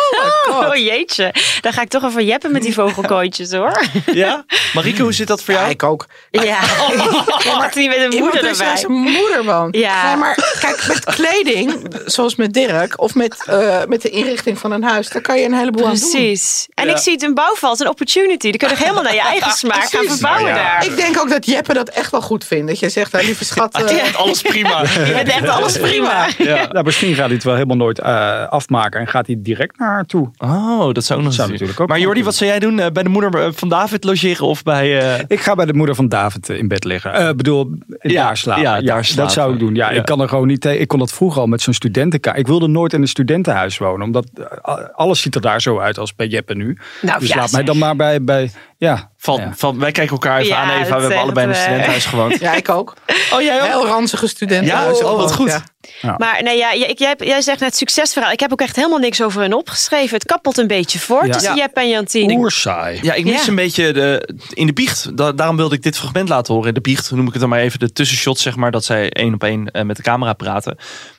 [0.65, 3.83] Oh jeetje, dan ga ik toch even jeppen met die vogelkooitjes hoor.
[4.13, 4.45] Ja?
[4.75, 5.71] Marieke, hoe zit dat voor jou?
[5.71, 6.07] ik ook.
[6.31, 6.61] Ja, ja
[7.59, 8.77] maar die met een moeder die erbij.
[8.77, 9.77] zijn moeder woont.
[9.77, 10.07] Ja.
[10.07, 14.73] Nee, maar kijk, met kleding, zoals met Dirk, of met, eh, met de inrichting van
[14.73, 16.11] een huis, daar kan je een heleboel aan doen.
[16.11, 16.67] Precies.
[16.75, 16.91] En Ja.
[16.93, 18.51] ik zie het een bouwval als een opportunity.
[18.51, 20.11] Dan kun je nog helemaal naar je eigen smaak gaan Precies.
[20.11, 20.63] verbouwen Nou ja.
[20.79, 20.85] daar.
[20.87, 22.69] Ik denk ook dat Jeppe dat echt wel goed vindt.
[22.69, 23.75] Dat je zegt, nou, lieve schat...
[23.83, 24.81] eh, Alles prima.
[24.83, 26.27] Je bent echt alles prima.
[26.39, 26.67] Ja.
[26.73, 29.89] Nou, misschien gaat hij het wel helemaal nooit eh, afmaken en gaat hij direct naar
[29.91, 30.31] haar toe.
[30.47, 32.79] Oh, dat zou ook nog Zou natuurlijk ook Maar Jordi, wat zou jij doen?
[32.79, 35.01] Eh, Bij de moeder eh, van David logeren of bij...
[35.19, 37.13] eh, Ik ga bij de moeder van David in bed liggen.
[37.15, 38.63] Eh bedoel, Ja, daar slapen.
[38.63, 39.23] ja, daar slapen.
[39.25, 39.75] Dat zou ik doen.
[39.75, 39.99] Ja, Ja.
[39.99, 40.81] ik kan er gewoon niet tegen.
[40.81, 42.39] Ik kon dat vroeger al met zo'n studentenkamer.
[42.41, 44.27] Ik wilde nooit in een studentenhuis wonen, omdat
[44.95, 46.79] alles ziet er daar zo uit als bij Jeppe nu.
[47.03, 49.11] Nou, dus ja, laat mij dan maar bij, bij ja.
[49.17, 49.53] Van, Ja.
[49.57, 50.95] van, wij kijken elkaar even Ja, aan, Eva.
[50.95, 52.39] We hebben allebei in een eh, studentenhuis gewoond.
[52.47, 52.95] Ja, ik ook.
[53.33, 53.67] Oh, jij ook?
[53.67, 54.67] Heel ranzige studenten.
[54.67, 55.61] Ja, oh, wat goed.
[56.17, 58.33] Maar nee, ja, jij, jij, jij zegt net succesverhaal.
[58.33, 60.15] Ik heb ook echt helemaal niks over hen opgeschreven.
[60.15, 61.33] Het kappelt een beetje voort Ja.
[61.33, 61.63] tussen Ja.
[61.63, 62.35] Jep en Jantine.
[62.35, 62.99] Oersaai.
[63.03, 63.49] Ja, ik mis Ja.
[63.49, 65.17] een beetje de, in de biecht.
[65.17, 66.69] Da- daarom wilde ik dit fragment laten horen.
[66.69, 68.71] In de biecht noem ik het dan maar even de tussenshot, zeg maar.
[68.71, 70.77] Dat zij één op één eh, met de camera praten.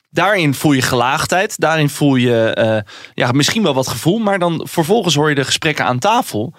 [0.10, 1.60] Daarin voel je gelaagdheid.
[1.60, 2.78] Daarin voel je eh,
[3.14, 4.18] ja, misschien wel wat gevoel.
[4.18, 6.54] Maar dan vervolgens hoor je de gesprekken aan tafel.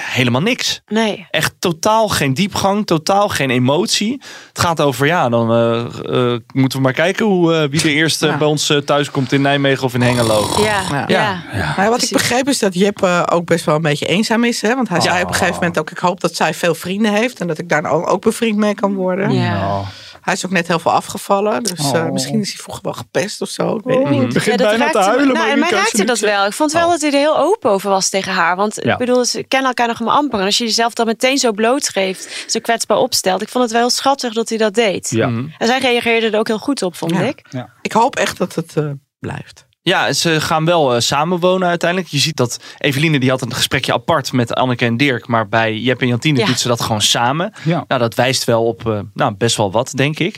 [0.00, 0.80] Helemaal niks.
[0.86, 1.26] Nee.
[1.30, 4.22] Echt totaal geen diepgang, totaal geen emotie.
[4.48, 8.22] Het gaat over, ja, dan eh, eh, moeten we maar kijken hoe, eh, wie eerst
[8.22, 8.36] eh, Ja.
[8.36, 10.48] bij ons thuis komt in Nijmegen of in Hengelo.
[10.58, 11.42] Ja, ja.
[11.52, 11.74] Ja.
[11.76, 14.60] Maar wat ik begreep is dat Jeppe ook best wel een beetje eenzaam is.
[14.62, 14.74] Hè?
[14.74, 15.90] Want hij zei op een gegeven moment ook...
[15.90, 17.40] ik hoop dat zij veel vrienden heeft...
[17.40, 19.32] en dat ik daar ook bevriend mee kan worden.
[19.32, 19.82] Ja.
[20.24, 21.62] Hij is ook net heel veel afgevallen.
[21.62, 22.10] Dus eh, Oh.
[22.12, 23.76] misschien is hij vroeger wel gepest of zo.
[23.76, 24.22] Ik weet het Oh, niet.
[24.22, 25.34] het begint Ja, dat bijna te me- huilen.
[25.34, 26.46] Nou, maar mij raakte dat wel.
[26.46, 28.56] Ik vond wel dat hij er heel open over was tegen haar.
[28.56, 28.92] Want Ja.
[28.92, 30.38] ik bedoel, ze kennen elkaar nog maar amper.
[30.38, 33.42] En als je jezelf dan meteen zo blootgeeft, zo kwetsbaar opstelt.
[33.42, 35.10] Ik vond het wel heel schattig dat hij dat deed.
[35.10, 35.28] Ja.
[35.28, 35.46] Mhm.
[35.58, 37.20] En zij reageerde er ook heel goed op, vond Ja.
[37.20, 37.42] ik.
[37.82, 39.63] Ik hoop echt dat het eh, blijft.
[39.84, 42.10] Ja, ze gaan wel eh, samenwonen uiteindelijk.
[42.10, 45.26] Je ziet dat Eveline die had een gesprekje apart met Anneke en Dirk.
[45.26, 46.46] Maar bij Jep en Jantine Ja.
[46.46, 47.52] doet ze dat gewoon samen.
[47.64, 47.84] Ja.
[47.88, 50.36] Nou, dat wijst wel op eh, nou, best wel wat, denk ik.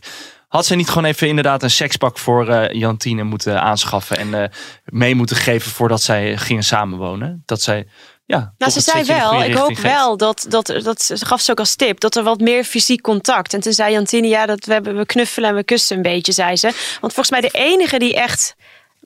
[0.48, 4.48] Had ze niet gewoon even inderdaad een sekspak voor eh, Jantine moeten aanschaffen en eh,
[4.84, 7.42] mee moeten geven voordat zij gingen samenwonen?
[7.44, 7.86] Dat zij,
[8.24, 8.52] ja.
[8.58, 9.82] Nou, ze zei wel, ik hoop geeft.
[9.82, 13.00] wel dat, dat, dat, ze gaf ze ook als tip, dat er wat meer fysiek
[13.00, 13.54] contact.
[13.54, 16.32] En toen zei Jantine, ja, dat we, hebben, we knuffelen en we kussen een beetje,
[16.32, 16.66] zei ze.
[17.00, 18.56] Want volgens mij de enige die echt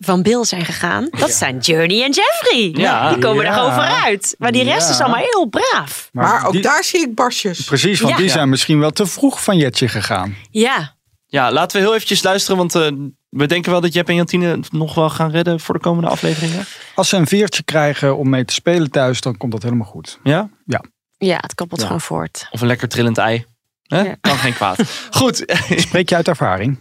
[0.02, 2.82] van Bill zijn gegaan, dat zijn Journey en Jeffrey.
[2.82, 3.08] Ja.
[3.12, 3.48] Die komen Ja.
[3.50, 4.34] er gewoon vooruit.
[4.38, 4.94] Maar die rest Ja.
[4.94, 6.08] is allemaal heel braaf.
[6.12, 7.60] Maar, ook die- daar zie ik barsjes.
[7.64, 8.18] Precies, want Ja.
[8.20, 10.34] die zijn misschien wel te vroeg van Jetje gegaan.
[10.50, 10.98] Ja,
[11.32, 12.86] Ja, laten we heel eventjes luisteren, want eh,
[13.28, 16.08] we denken wel dat Jep en Jantine het nog wel gaan redden voor de komende
[16.10, 16.64] afleveringen.
[16.94, 20.18] Als ze een veertje krijgen om mee te spelen thuis, dan komt dat helemaal goed.
[20.22, 20.48] Ja?
[21.18, 21.86] ja het kappelt Ja.
[21.86, 22.48] gewoon voort.
[22.50, 23.44] Of een lekker trillend ei.
[23.86, 24.00] Hè?
[24.00, 24.14] Ja.
[24.20, 24.78] Kan geen kwaad.
[25.10, 25.44] Goed.
[25.76, 26.78] Spreek je uit ervaring?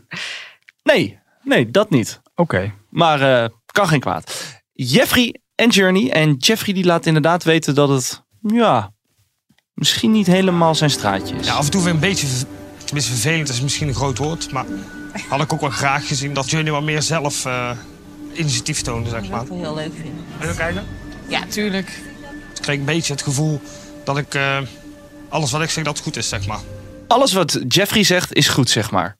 [0.84, 2.22] nee, nee, dat niet.
[2.36, 2.74] Oké.
[2.90, 4.58] Maar eh, kan geen kwaad.
[4.74, 6.12] Jeffrey en Journey.
[6.12, 8.94] En Jeffrey die laat inderdaad weten dat het, ja,
[9.74, 11.46] misschien niet helemaal zijn straatje is.
[11.46, 12.28] Ja, af en toe ik een beetje,
[12.86, 14.66] tenminste vervelend is misschien een groot woord, maar
[15.30, 17.72] had ik ook wel graag gezien dat jullie wat meer zelf eh,
[18.34, 19.46] initiatief tonen, zeg maar.
[19.50, 20.26] heel leuk vinden.
[20.40, 20.86] Wil je kijken?
[21.28, 21.88] Ja, tuurlijk.
[22.56, 23.62] Ik kreeg een beetje het gevoel
[24.04, 24.58] dat ik eh,
[25.30, 26.60] alles wat ik zeg dat goed is, zeg maar.
[27.08, 29.19] Alles wat Jeffrey zegt is goed, zeg maar.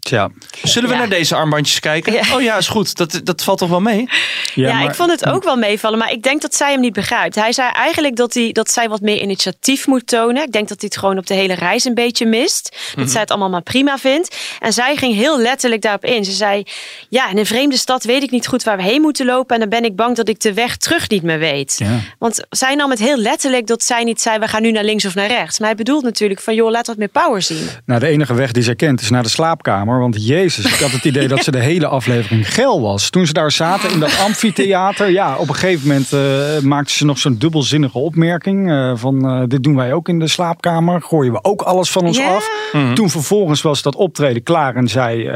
[0.00, 0.28] Tja.
[0.62, 1.00] Zullen we Ja.
[1.00, 2.12] naar deze armbandjes kijken?
[2.12, 2.22] Ja.
[2.34, 2.96] Oh ja, is goed.
[2.96, 4.08] Dat, dat valt toch wel mee?
[4.54, 6.92] Ja, maar- ik vond het ook wel meevallen, maar ik denk dat zij hem niet
[6.92, 7.34] begrijpt.
[7.34, 10.42] Hij zei eigenlijk dat, hij, dat zij wat meer initiatief moet tonen.
[10.42, 12.76] Ik denk dat hij het gewoon op de hele reis een beetje mist.
[12.96, 14.36] Dat zij het allemaal maar prima vindt.
[14.60, 16.24] En zij ging heel letterlijk daarop in.
[16.24, 16.62] Ze zei,
[17.08, 19.54] ja, in een vreemde stad weet ik niet goed waar we heen moeten lopen.
[19.54, 21.74] En dan ben ik bang dat ik de weg terug niet meer weet.
[21.78, 21.98] Ja.
[22.18, 25.04] Want zij nam het heel letterlijk dat zij niet zei, we gaan nu naar links
[25.04, 25.58] of naar rechts.
[25.58, 27.68] Maar hij bedoelt natuurlijk van, joh, laat wat meer power zien.
[27.86, 29.89] Nou, de enige weg die zij kent is naar de slaapkamer.
[29.98, 33.10] Want jezus, ik had het idee dat ze de hele aflevering geil was.
[33.10, 35.10] Toen ze daar zaten in dat amfitheater.
[35.10, 38.70] Ja, op een gegeven moment eh maakte ze nog zo'n dubbelzinnige opmerking.
[38.70, 41.02] eh, van, eh, dit doen wij ook in de slaapkamer.
[41.02, 42.48] Gooien we ook alles van ons af.
[42.94, 44.76] Toen vervolgens was dat optreden klaar.
[44.76, 45.28] En zei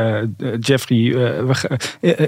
[0.60, 1.12] Jeffrey,
[1.46, 1.54] we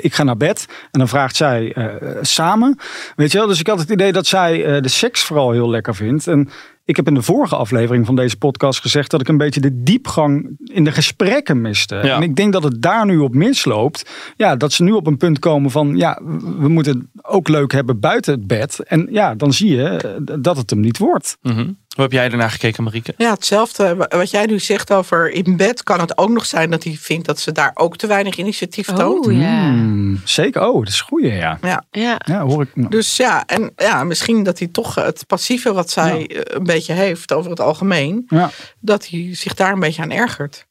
[0.01, 0.67] ik ga naar bed.
[0.91, 1.85] En dan vraagt zij eh,
[2.21, 2.79] samen.
[3.17, 5.71] Weet je wel, dus ik had het idee dat zij eh, de seks vooral heel
[5.71, 6.27] lekker vindt.
[6.27, 6.49] En
[6.87, 9.83] ik heb in de vorige aflevering van deze podcast gezegd dat ik een beetje de
[9.83, 11.94] diepgang in de gesprekken miste.
[11.94, 12.16] Ja.
[12.16, 14.11] En ik denk dat het daar nu op misloopt.
[14.37, 16.20] Ja, dat ze nu op een punt komen van ja,
[16.59, 18.81] we moeten het ook leuk hebben buiten het bed.
[18.81, 21.37] En ja, dan zie je eh, dat het hem niet wordt.
[21.42, 21.68] Mhm.
[21.96, 23.14] Hoe heb jij ernaar gekeken, Marieke?
[23.16, 24.09] Ja, hetzelfde.
[24.09, 27.27] Wat jij nu zegt over in bed, kan het ook nog zijn dat hij vindt
[27.27, 29.27] dat ze daar ook te weinig initiatief toont.
[29.27, 29.68] Oh ja.
[29.68, 31.59] Hmm, zeker, oh, dat is goeie, ja.
[31.62, 31.85] Ja.
[31.90, 32.20] ja.
[32.25, 32.90] Ja, hoor ik.
[32.90, 36.75] Dus ja, en ja, misschien dat hij toch het passieve wat zij eh, een beetje
[36.85, 38.50] heeft over het algemeen, Ja,
[38.81, 40.66] dat hij zich daar een beetje aan ergert.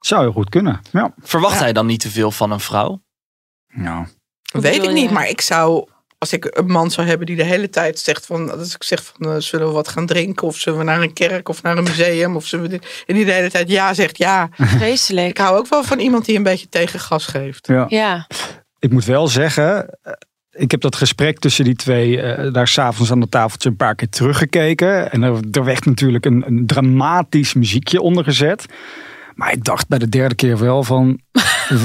[0.00, 0.80] zou heel goed kunnen.
[0.90, 1.14] Ja.
[1.22, 3.02] Verwacht hij dan niet te veel van een vrouw?
[3.68, 4.06] Nou,
[4.52, 5.88] Weet ik niet, maar ik zou
[6.22, 9.04] als ik een man zou hebben die de hele tijd zegt van, als ik zeg
[9.04, 11.76] van, eh, zullen we wat gaan drinken of zullen we naar een kerk of naar
[11.78, 14.48] een museum of zullen we dit, en die de hele tijd ja zegt, ja.
[14.76, 15.28] Vreselijk.
[15.28, 17.66] Ik hou ook wel van iemand die een beetje tegen gas geeft.
[17.66, 17.84] Ja.
[17.88, 18.26] Ja.
[18.78, 19.98] Ik moet wel zeggen,
[20.52, 23.94] ik heb dat gesprek tussen die twee eh, daar s'avonds aan de tafeltje een paar
[23.94, 25.12] keer teruggekeken.
[25.12, 28.66] En er, er werd natuurlijk een, een dramatisch muziekje onder gezet.
[29.34, 31.20] Maar ik dacht bij de derde keer wel van,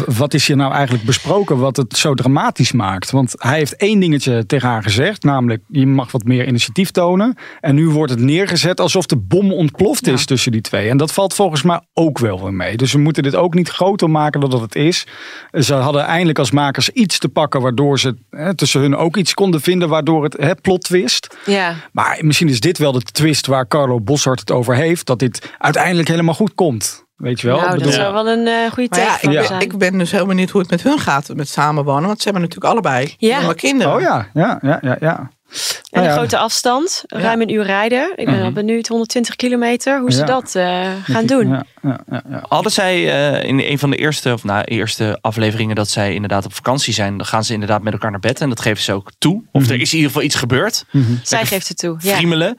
[0.06, 3.12] wat is hier nou eigenlijk besproken wat het zo dramatisch maakt?
[3.12, 7.36] Want hij heeft één dingetje tegen haar gezegd, namelijk je mag wat meer initiatief tonen.
[7.62, 10.90] En nu wordt het neergezet alsof de bom ontploft is tussen die twee.
[10.90, 12.78] En dat valt volgens mij ook wel weer mee.
[12.78, 15.08] Dus we moeten dit ook niet groter maken dan dat het is.
[15.52, 19.34] Ze hadden eindelijk als makers iets te pakken waardoor ze hè, tussen hun ook iets
[19.34, 21.38] konden vinden waardoor het hè, plot twist.
[21.46, 21.76] Ja.
[21.92, 25.06] Maar misschien is dit wel de twist waar Carlo Boshart het over heeft.
[25.06, 27.06] Dat dit uiteindelijk helemaal goed komt.
[27.18, 27.60] Weet je wel?
[27.60, 29.62] Nou, Ik dat zou wel een eh, goede Maar ja, ik, zijn.
[29.62, 32.06] ik ben dus heel benieuwd hoe het met hun gaat met samenwonen.
[32.08, 33.54] Want ze hebben natuurlijk allebei Ja.
[33.54, 33.94] kinderen.
[33.96, 34.98] Oh ja, ja, ja, ja.
[35.00, 35.30] ja.
[35.50, 35.56] En
[35.90, 36.18] Nou een ja.
[36.18, 38.12] grote afstand, ruim een uur rijden.
[38.16, 38.44] Ik ben Mhm.
[38.44, 40.26] wel benieuwd, 120 kilometer, hoe ze Ja.
[40.26, 41.48] dat eh, gaan doen.
[41.50, 42.44] Ja, ja, ja, ja.
[42.48, 42.94] Hadden zij
[43.42, 46.94] eh, in een van de eerste, of nou, eerste afleveringen dat zij inderdaad op vakantie
[46.94, 49.44] zijn, dan gaan ze inderdaad met elkaar naar bed en dat geven ze ook toe.
[49.52, 49.72] Of Mhm.
[49.72, 50.86] er is in ieder geval iets gebeurd.
[51.24, 51.98] Zij geeft het toe.
[52.00, 52.16] Ja.
[52.16, 52.58] Friemelen.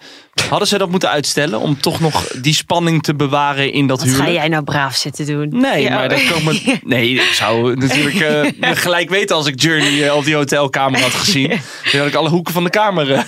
[0.49, 4.09] Hadden ze dat moeten uitstellen om toch nog die spanning te bewaren in dat Wat
[4.15, 5.49] ga jij nou braaf zitten doen?
[5.51, 5.95] Nee, Ja.
[5.95, 8.21] maar dat me, Nee, ik zou natuurlijk
[8.61, 11.49] eh, gelijk weten als ik Journey eh, op die hotelkamer had gezien.
[11.93, 13.13] Dan had ik alle hoeken van de kamer.
[13.13, 13.21] eh,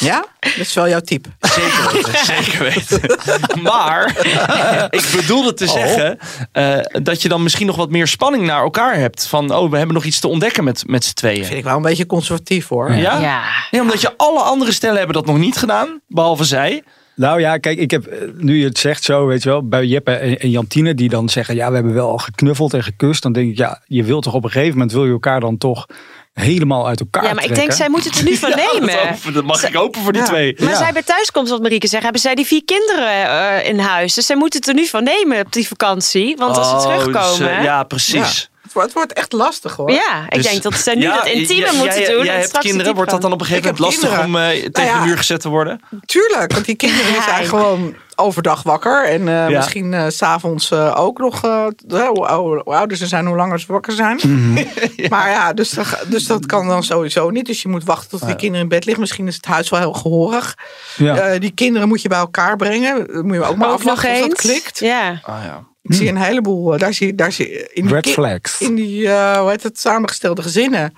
[0.00, 0.26] Ja?
[0.40, 1.28] Dat is wel jouw type.
[1.40, 2.24] Zeker weten.
[2.34, 3.62] Zeker weten.
[3.62, 4.16] Maar
[5.00, 6.18] ik bedoelde te zeggen
[6.52, 9.26] eh, dat je dan misschien nog wat meer spanning naar elkaar hebt.
[9.26, 11.44] Van, oh, we hebben nog iets te ontdekken met, met z'n tweeën.
[11.44, 12.92] Vind ik wel een beetje conservatief hoor.
[12.92, 13.18] Ja?
[13.18, 13.42] Ja.
[13.70, 16.82] Ja, omdat je alle andere stellen hebben dat nog niet gedaan, behalve zij.
[17.16, 19.86] Nou ja, kijk, ik heb, eh, nu je het zegt zo, weet je wel, bij
[19.86, 23.22] Jeppe en, en Jantine die dan zeggen, ja, we hebben wel al geknuffeld en gekust.
[23.22, 25.58] Dan denk ik, ja, je wilt toch op een gegeven moment, wil je elkaar dan
[25.58, 25.86] toch
[26.34, 29.18] helemaal uit elkaar Ja, maar ik denk, zij moeten het er nu van Ja, nemen.
[29.24, 30.26] dat, dat mag ik hopen voor die Ja.
[30.28, 30.56] twee.
[30.58, 30.76] Maar Ja.
[30.76, 34.14] zij bij thuiskomst, wat Marieke zegt, hebben zij die vier kinderen eh, in huis.
[34.14, 36.36] Dus zij moeten het er nu van nemen op die vakantie.
[36.36, 37.54] Want als ze Oh, terugkomen...
[37.56, 38.50] dus, ja, precies.
[38.74, 39.90] Het wordt, het wordt echt lastig hoor.
[39.90, 42.24] Ja, ik Dus- denk dat ze nu Ja, dat intieme moeten jij, doen.
[42.24, 44.70] Jij en hebt kinderen, wordt dat dan op een gegeven moment lastig om eh, tegen
[44.72, 45.00] Nou ja.
[45.00, 45.80] de muur gezet te worden?
[46.06, 49.04] Tuurlijk, want die kinderen zijn gewoon overdag wakker.
[49.04, 49.56] En eh, Ja.
[49.56, 53.60] misschien s s'avonds eh ook nog, eh, hoe, ouder, hoe ouder ze zijn, hoe langer
[53.60, 54.20] ze wakker zijn.
[54.22, 54.64] Mhm.
[55.10, 57.46] Maar ja, dus, dat dus dat kan dan sowieso niet.
[57.46, 59.02] Dus je moet wachten tot die kinderen in bed liggen.
[59.02, 60.54] Misschien is het huis wel heel gehoorig.
[60.96, 61.16] Ja.
[61.16, 63.06] Eh, die kinderen moet je bij elkaar brengen.
[63.06, 64.78] Dan moet je ook maar Ook nog afwachten of dat klikt.
[64.78, 65.20] Ja.
[65.22, 65.62] Ah, ja.
[65.86, 68.60] Ik zie een heleboel, eh, daar zie, daar zie in die, Red ki- flags.
[68.60, 70.94] in die eh, hoe heet het, samengestelde gezinnen.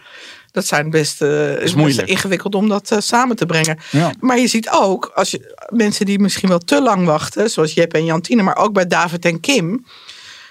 [0.50, 3.78] Dat zijn best, eh, is best ingewikkeld om dat samen te brengen.
[3.90, 4.12] Ja.
[4.20, 7.92] Maar je ziet ook, als je, mensen die misschien wel te lang wachten, zoals Jep
[7.94, 9.84] en Jantine, maar ook bij David en Kim.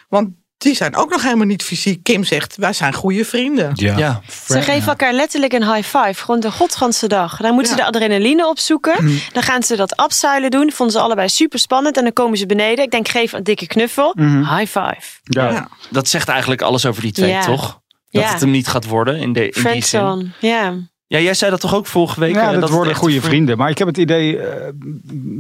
[0.09, 2.03] Want die zijn ook nog helemaal niet fysiek.
[2.03, 3.72] Kim zegt, wij zijn goede vrienden.
[3.74, 3.97] Ja.
[3.97, 4.22] Ja.
[4.47, 6.14] Ze geven elkaar letterlijk een high five.
[6.24, 7.38] Gewoon de godganse dag.
[7.38, 9.20] Dan moeten ze de adrenaline opzoeken.
[9.34, 10.72] Dan gaan ze dat abzuilen doen.
[10.72, 11.97] Vonden ze allebei super spannend.
[11.97, 12.84] En dan komen ze beneden.
[12.86, 14.14] Ik denk, geef een dikke knuffel.
[14.18, 15.01] High five.
[15.24, 15.51] Ja.
[15.51, 15.68] Ja.
[15.89, 17.45] Dat zegt eigenlijk alles over die twee, Ja.
[17.45, 17.80] toch?
[18.10, 18.32] Dat Ja.
[18.32, 20.34] het hem niet gaat worden in, de, in die zin.
[20.39, 20.74] Ja.
[21.08, 22.34] Ja, jij zei dat toch ook vorige week?
[22.34, 23.58] Ja, eh, dat, het worden goede vrienden.
[23.58, 24.70] Maar ik heb het idee eh,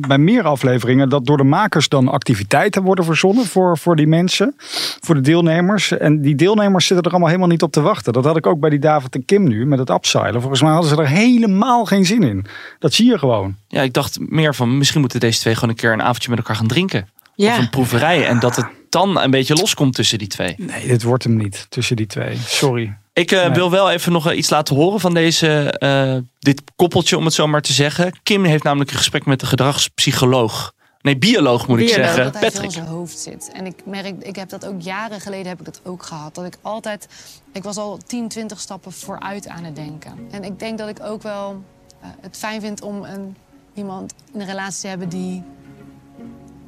[0.07, 4.55] bij meer afleveringen dat door de makers dan activiteiten worden verzonnen voor, voor die mensen,
[4.99, 5.91] voor de deelnemers.
[5.91, 8.13] En die deelnemers zitten er allemaal helemaal niet op te wachten.
[8.13, 10.41] Dat had ik ook bij die David en Kim nu met het upseilen.
[10.41, 12.45] Volgens mij hadden ze er helemaal geen zin in.
[12.79, 13.55] Dat zie je gewoon.
[13.67, 16.37] Ja, ik dacht meer van misschien moeten deze twee gewoon een keer een avondje met
[16.37, 17.07] elkaar gaan drinken.
[17.35, 17.51] Ja.
[17.51, 18.27] Of een proeverij.
[18.27, 20.55] En dat het dan een beetje loskomt tussen die twee.
[20.57, 22.37] Nee, dit wordt hem niet tussen die twee.
[22.37, 22.97] Sorry.
[23.15, 23.49] Ik eh, Nee.
[23.49, 27.47] wil wel even nog iets laten horen van deze, eh, dit koppeltje, om het zo
[27.47, 28.19] maar te zeggen.
[28.23, 30.73] Kim heeft namelijk een gesprek met de gedragspsycholoog.
[31.01, 32.05] Nee, bioloog moet ik Bioloog.
[32.05, 32.23] zeggen.
[32.23, 32.71] dat hij veel in Patrick.
[32.83, 33.51] zijn hoofd zit.
[33.53, 36.35] En ik merk, ik heb dat ook jaren geleden heb ik dat ook gehad.
[36.35, 37.07] Dat ik altijd,
[37.53, 40.13] ik was al 10, 20 stappen vooruit aan het denken.
[40.31, 41.63] En ik denk dat ik ook wel
[42.01, 43.35] eh, het fijn vind om een,
[43.73, 45.43] iemand in een relatie te hebben die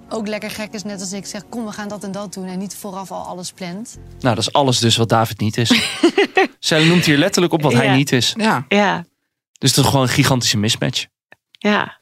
[0.09, 0.83] ook lekker gek is.
[0.83, 2.45] Net als ik zeg, kom we gaan dat en dat doen.
[2.47, 3.97] En niet vooraf al alles plant.
[4.19, 5.71] Nou, dat is alles dus wat David niet is.
[6.59, 8.33] Zij noemt hier letterlijk op wat hij niet is.
[8.37, 8.65] Ja.
[8.67, 9.05] Ja.
[9.59, 11.05] Dus het is gewoon een gigantische mismatch.
[11.51, 11.97] Ja.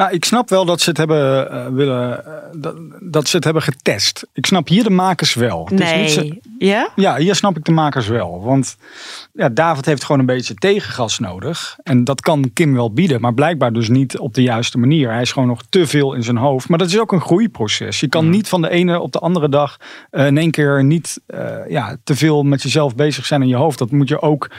[0.00, 3.44] Nou, ik snap wel dat ze het hebben eh, willen, eh, dat, dat ze het
[3.44, 4.26] hebben getest.
[4.32, 5.64] Ik snap hier de makers wel.
[5.70, 6.40] Het is niet zo- Nee.
[6.58, 6.88] Ja?
[6.96, 8.42] Ja, hier snap ik de makers wel.
[8.42, 8.76] Want
[9.32, 11.76] ja, David heeft gewoon een beetje tegengas nodig.
[11.82, 15.10] En dat kan Kim wel bieden, maar blijkbaar dus niet op de juiste manier.
[15.12, 16.68] Hij is gewoon nog te veel in zijn hoofd.
[16.68, 18.00] Maar dat is ook een groeiproces.
[18.00, 19.76] Je kan niet van de ene op de andere dag
[20.10, 23.56] eh, in één keer niet eh, ja, te veel met jezelf bezig zijn in je
[23.56, 23.78] hoofd.
[23.78, 24.50] Dat moet je ook.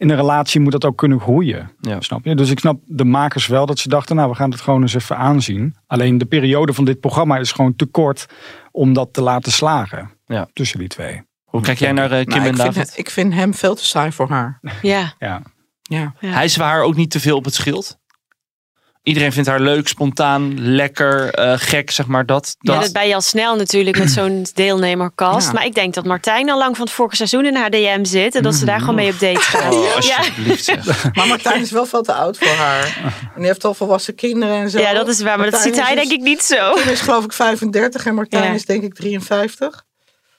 [0.00, 1.70] In een relatie moet dat ook kunnen groeien.
[1.80, 2.00] Ja.
[2.00, 2.34] Snap je?
[2.34, 4.94] Dus ik snap de makers wel dat ze dachten, nou, we gaan het gewoon eens
[4.94, 5.74] even aanzien.
[5.86, 8.26] Alleen de periode van dit programma is gewoon te kort
[8.70, 10.10] om dat te laten slagen.
[10.26, 10.48] Ja.
[10.52, 11.22] Tussen die twee.
[11.44, 12.74] Hoe kijk jij naar eh, Kim Nou, en ik, David?
[12.74, 14.60] vind, ik vind hem veel te saai voor haar.
[14.82, 15.14] Ja.
[15.18, 15.42] Ja.
[15.82, 16.14] Ja.
[16.18, 17.98] Hijsen we haar ook niet te veel op het schild?
[19.10, 22.56] Iedereen vindt haar leuk, spontaan, lekker, eh, gek, zeg maar dat.
[22.60, 22.82] Ja, dat.
[22.82, 25.46] dat ben je al snel natuurlijk met zo'n deelnemerkast.
[25.46, 25.52] Ja.
[25.52, 28.34] Maar ik denk dat Martijn al lang van het vorige seizoen in haar DM zit.
[28.34, 29.74] En dat ze daar gewoon mee op date gaat.
[29.74, 30.16] Oh, ja.
[30.16, 31.04] alsjeblieft zeg.
[31.14, 32.84] Maar Martijn is wel veel te oud voor haar.
[33.04, 34.78] En die heeft al volwassen kinderen en zo.
[34.78, 36.72] Ja, dat is waar, maar dat ziet hij is denk ik niet zo.
[36.72, 38.52] Kim is geloof ik 35 en Martijn Ja.
[38.52, 39.84] is denk ik 53.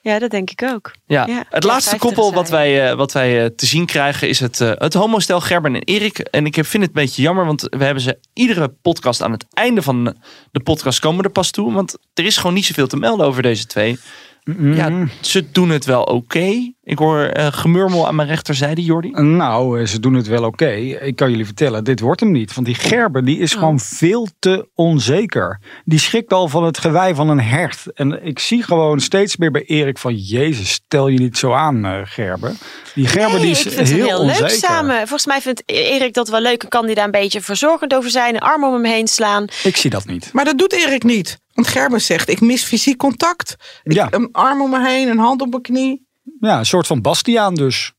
[0.02, 0.92] Ja, dat denk ik ook.
[1.06, 1.26] Ja.
[1.28, 1.44] Ja.
[1.50, 4.62] Het laatste 50 koppel wat wij, eh, wat wij eh, te zien krijgen is het,
[4.62, 6.20] eh, het homostel Gerben en Erik.
[6.20, 9.46] En ik vind het een beetje jammer, want we hebben ze iedere podcast aan het
[9.54, 10.16] einde van
[10.52, 11.74] de podcast komen er pas toe.
[11.74, 14.00] Want er is gewoon niet zoveel te melden over deze twee.
[14.44, 16.74] Ja, ze doen het wel oké.
[16.84, 19.10] Ik hoor eh, gemurmel aan mijn rechterzijde, Jordi.
[19.12, 20.70] Nou, eh, ze doen het wel oké.
[20.70, 22.54] Ik kan jullie vertellen, dit wordt hem niet.
[22.54, 25.60] Want die Gerber die is gewoon veel te onzeker.
[25.86, 27.86] Die schrikt al van het gewei van een hert.
[27.94, 30.16] En ik zie gewoon steeds meer bij Erik van...
[30.16, 32.54] Jezus, stel je niet zo aan, eh, Gerber.
[32.96, 34.44] Die Gerber Nee, die is ik vind heel, het heel onzeker.
[34.48, 34.96] leuk samen.
[34.98, 36.64] Volgens mij vindt Erik dat wel leuk.
[36.64, 38.36] En kan die daar een beetje verzorgend over zijn.
[38.36, 39.46] Een arm om hem heen slaan.
[39.64, 40.30] Ik zie dat niet.
[40.34, 41.40] Maar dat doet Erik niet.
[41.62, 43.56] Want Gerben zegt, ik mis fysiek contact.
[43.84, 44.08] Ik, Ja.
[44.12, 46.08] Een arm om me heen, een hand op mijn knie.
[46.40, 47.94] Ja, een soort van Bastiaan dus.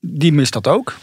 [0.00, 0.94] Die mist dat ook.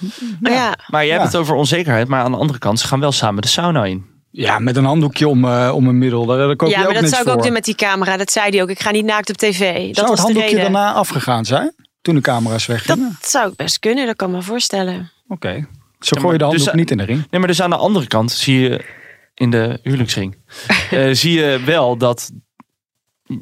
[0.41, 0.77] Ja.
[0.87, 1.19] Maar jij Ja.
[1.21, 2.07] hebt het over onzekerheid.
[2.07, 4.05] Maar aan de andere kant, ze gaan wel samen de sauna in.
[4.31, 6.25] Ja, met een handdoekje om, eh, om een middel.
[6.25, 8.17] Daar, daar koop je Ja, ook maar dat zou ik ook doen met die camera.
[8.17, 8.69] Dat zei hij ook.
[8.69, 9.85] Ik ga niet naakt op tv.
[9.87, 10.71] Dat Zou was het de handdoekje reden.
[10.73, 11.73] daarna afgegaan zijn?
[12.01, 13.17] Toen de camera's weggingen?
[13.19, 14.05] Dat zou ik best kunnen.
[14.05, 15.11] Dat kan ik me voorstellen.
[15.27, 15.67] Oké.
[15.99, 17.27] Zo gooi je de handdoek Dus, niet in de ring.
[17.29, 18.85] Nee, maar dus aan de andere kant zie je
[19.37, 20.37] in de huwelijksring.
[20.91, 22.31] eh, zie je wel dat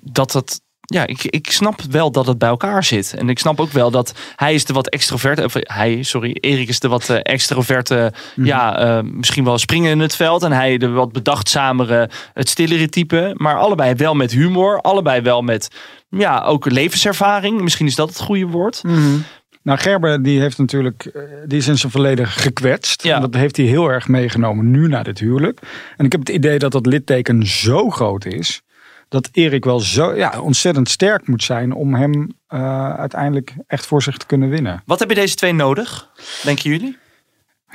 [0.02, 0.64] dat het.
[0.88, 3.14] Ja, ik, ik snap wel dat het bij elkaar zit.
[3.14, 5.44] En ik snap ook wel dat hij is de wat extroverte.
[5.44, 8.14] Of hij, sorry, Erik is de wat eh, extroverte.
[8.36, 8.48] Mhm.
[8.48, 10.44] Ja, eh, misschien wel springen in het veld.
[10.44, 13.32] En hij de wat bedachtzamere, het stillere type.
[13.38, 14.82] Maar allebei wel met humor.
[14.82, 15.68] Allebei wel met.
[16.10, 17.62] Ja, ook levenservaring.
[17.62, 18.82] Misschien is dat het goede woord.
[19.66, 23.04] Nou, Gerber die heeft natuurlijk, eh, die is in zijn verleden gekwetst.
[23.04, 23.16] Ja.
[23.16, 25.60] En dat heeft hij heel erg meegenomen nu naar dit huwelijk.
[25.98, 28.62] En ik heb het idee dat dat litteken zo groot is.
[29.10, 34.02] Dat Erik wel zo ja, ontzettend sterk moet zijn om hem eh, uiteindelijk echt voor
[34.02, 34.82] zich te kunnen winnen.
[34.86, 36.10] Wat hebben deze twee nodig,
[36.44, 36.98] denken jullie?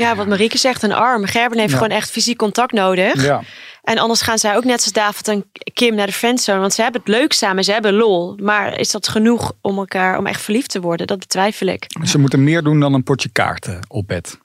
[0.01, 1.25] Ja, wat Marieke zegt, een arm.
[1.25, 1.77] Gerben heeft Ja.
[1.77, 3.25] gewoon echt fysiek contact nodig.
[3.25, 3.43] Ja.
[3.83, 5.45] En anders gaan zij ook net zoals David en
[5.75, 6.61] Kim naar de friendzone.
[6.61, 8.37] Want ze hebben het leuk samen, ze hebben lol.
[8.43, 11.07] Maar is dat genoeg om elkaar, om echt verliefd te worden?
[11.07, 11.87] Dat betwijfel ik.
[12.05, 14.39] Ze moeten meer doen dan een potje kaarten op bed.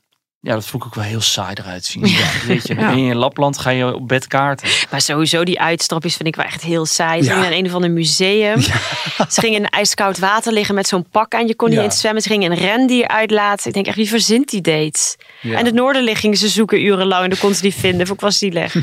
[0.45, 2.05] Ja, dat vond ik ook wel heel saai eruit zien.
[2.17, 4.67] Ja, weet je, in Lapland, ga je op bed kaarten.
[4.91, 7.21] Maar sowieso die uitstapjes vind ik wel echt heel saai.
[7.21, 7.33] Ze Ja.
[7.33, 8.61] gingen naar een of ander museum.
[9.35, 11.47] Ze gingen in ijskoud water liggen met zo'n pak aan.
[11.47, 11.83] Je kon niet Ja.
[11.83, 12.21] eens zwemmen.
[12.21, 13.67] Ze gingen een rendier uitlaten.
[13.67, 15.15] Ik denk echt, wie verzint die dates?
[15.41, 15.57] Ja.
[15.57, 17.23] En het Noorderlicht gingen ze zoeken urenlang.
[17.23, 18.07] En dan kon ze die vinden.
[18.07, 18.75] Vond ik was zielig.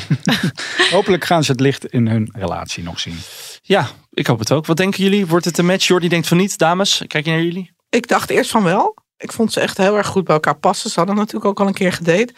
[0.91, 3.19] Hopelijk gaan ze het licht in hun relatie nog zien.
[3.63, 4.67] Ja, ik hoop het ook.
[4.67, 5.27] Wat denken jullie?
[5.27, 5.87] Wordt het een match?
[5.87, 6.59] Jordi denkt van niet.
[6.59, 7.71] Dames, kijk je naar jullie?
[7.91, 8.97] Ik dacht eerst van wel.
[9.23, 10.91] Ik vond ze echt heel erg goed bij elkaar passen.
[10.91, 12.35] Ze hadden natuurlijk ook al een keer gedate.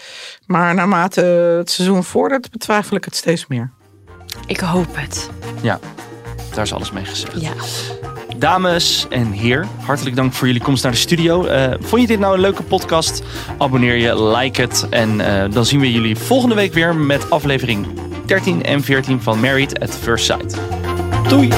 [0.46, 1.20] Maar naarmate
[1.58, 3.70] het seizoen vordert, betwijfel ik het steeds meer.
[4.46, 5.30] Ik hoop het.
[5.62, 5.78] Ja,
[6.54, 7.40] daar is alles mee gezegd.
[7.40, 7.52] Ja.
[8.36, 11.44] Dames en heer, hartelijk dank voor jullie komst naar de studio.
[11.44, 13.22] Eh, vond je dit nou een leuke podcast?
[13.58, 14.86] Abonneer je, like het.
[14.90, 17.86] En eh, dan zien we jullie volgende week weer met aflevering
[18.26, 20.58] 13 en 14 van Married at First Sight.
[21.28, 21.48] Doei!